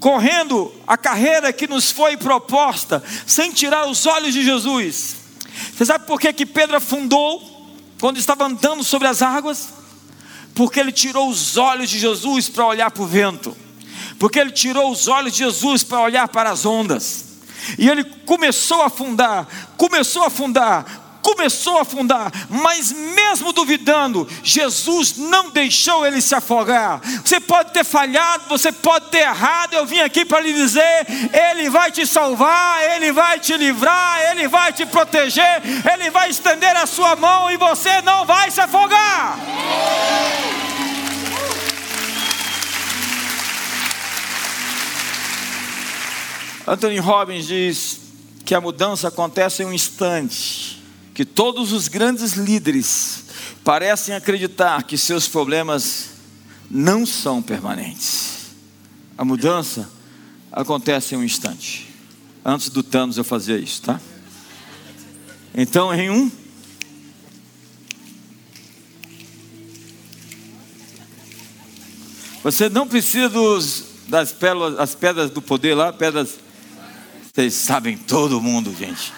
correndo 0.00 0.72
a 0.86 0.96
carreira 0.96 1.52
que 1.52 1.68
nos 1.68 1.90
foi 1.90 2.16
proposta, 2.16 3.02
sem 3.26 3.52
tirar 3.52 3.86
os 3.86 4.06
olhos 4.06 4.32
de 4.32 4.42
Jesus 4.42 5.21
você 5.74 5.84
sabe 5.84 6.06
por 6.06 6.20
que, 6.20 6.32
que 6.32 6.46
Pedro 6.46 6.76
afundou 6.76 7.42
quando 8.00 8.18
estava 8.18 8.44
andando 8.44 8.82
sobre 8.82 9.08
as 9.08 9.22
águas? 9.22 9.68
Porque 10.54 10.80
ele 10.80 10.92
tirou 10.92 11.28
os 11.28 11.56
olhos 11.56 11.88
de 11.88 11.98
Jesus 11.98 12.48
para 12.48 12.66
olhar 12.66 12.90
para 12.90 13.02
o 13.02 13.06
vento, 13.06 13.56
porque 14.18 14.38
ele 14.38 14.50
tirou 14.50 14.90
os 14.90 15.08
olhos 15.08 15.32
de 15.32 15.38
Jesus 15.38 15.82
para 15.82 16.00
olhar 16.00 16.28
para 16.28 16.50
as 16.50 16.66
ondas, 16.66 17.38
e 17.78 17.88
ele 17.88 18.04
começou 18.04 18.82
a 18.82 18.86
afundar, 18.86 19.46
começou 19.76 20.24
a 20.24 20.26
afundar, 20.26 21.01
começou 21.22 21.78
a 21.78 21.82
afundar, 21.82 22.30
mas 22.50 22.92
mesmo 22.92 23.52
duvidando, 23.52 24.28
Jesus 24.42 25.16
não 25.16 25.50
deixou 25.50 26.04
ele 26.04 26.20
se 26.20 26.34
afogar. 26.34 27.00
Você 27.24 27.38
pode 27.40 27.72
ter 27.72 27.84
falhado, 27.84 28.44
você 28.48 28.72
pode 28.72 29.06
ter 29.06 29.18
errado. 29.18 29.74
Eu 29.74 29.86
vim 29.86 30.00
aqui 30.00 30.24
para 30.24 30.40
lhe 30.40 30.52
dizer: 30.52 31.06
Ele 31.32 31.70
vai 31.70 31.90
te 31.90 32.04
salvar, 32.06 32.82
Ele 32.96 33.12
vai 33.12 33.38
te 33.38 33.56
livrar, 33.56 34.20
Ele 34.30 34.48
vai 34.48 34.72
te 34.72 34.84
proteger, 34.84 35.62
Ele 35.92 36.10
vai 36.10 36.28
estender 36.28 36.76
a 36.76 36.86
sua 36.86 37.14
mão 37.14 37.50
e 37.50 37.56
você 37.56 38.02
não 38.02 38.26
vai 38.26 38.50
se 38.50 38.60
afogar. 38.60 39.38
Anthony 46.66 46.98
Robbins 46.98 47.46
diz 47.46 48.00
que 48.44 48.54
a 48.54 48.60
mudança 48.60 49.08
acontece 49.08 49.62
em 49.62 49.66
um 49.66 49.72
instante 49.72 50.81
que 51.14 51.24
todos 51.24 51.72
os 51.72 51.88
grandes 51.88 52.32
líderes 52.32 53.24
parecem 53.62 54.14
acreditar 54.14 54.82
que 54.84 54.96
seus 54.96 55.28
problemas 55.28 56.10
não 56.70 57.04
são 57.04 57.42
permanentes. 57.42 58.52
A 59.16 59.24
mudança 59.24 59.90
acontece 60.50 61.14
em 61.14 61.18
um 61.18 61.24
instante. 61.24 61.88
Antes 62.44 62.68
do 62.70 62.82
Thanos 62.82 63.18
eu 63.18 63.24
fazia 63.24 63.58
isso, 63.58 63.82
tá? 63.82 64.00
Então, 65.54 65.92
em 65.94 66.10
um 66.10 66.30
Você 72.42 72.68
não 72.68 72.88
precisa 72.88 73.28
dos, 73.28 73.84
das 74.08 74.32
pérolas, 74.32 74.78
as 74.78 74.94
pedras 74.94 75.30
do 75.30 75.40
poder 75.40 75.74
lá, 75.74 75.92
pedras. 75.92 76.40
Vocês 77.32 77.54
sabem 77.54 77.96
todo 77.96 78.40
mundo, 78.40 78.74
gente. 78.76 79.12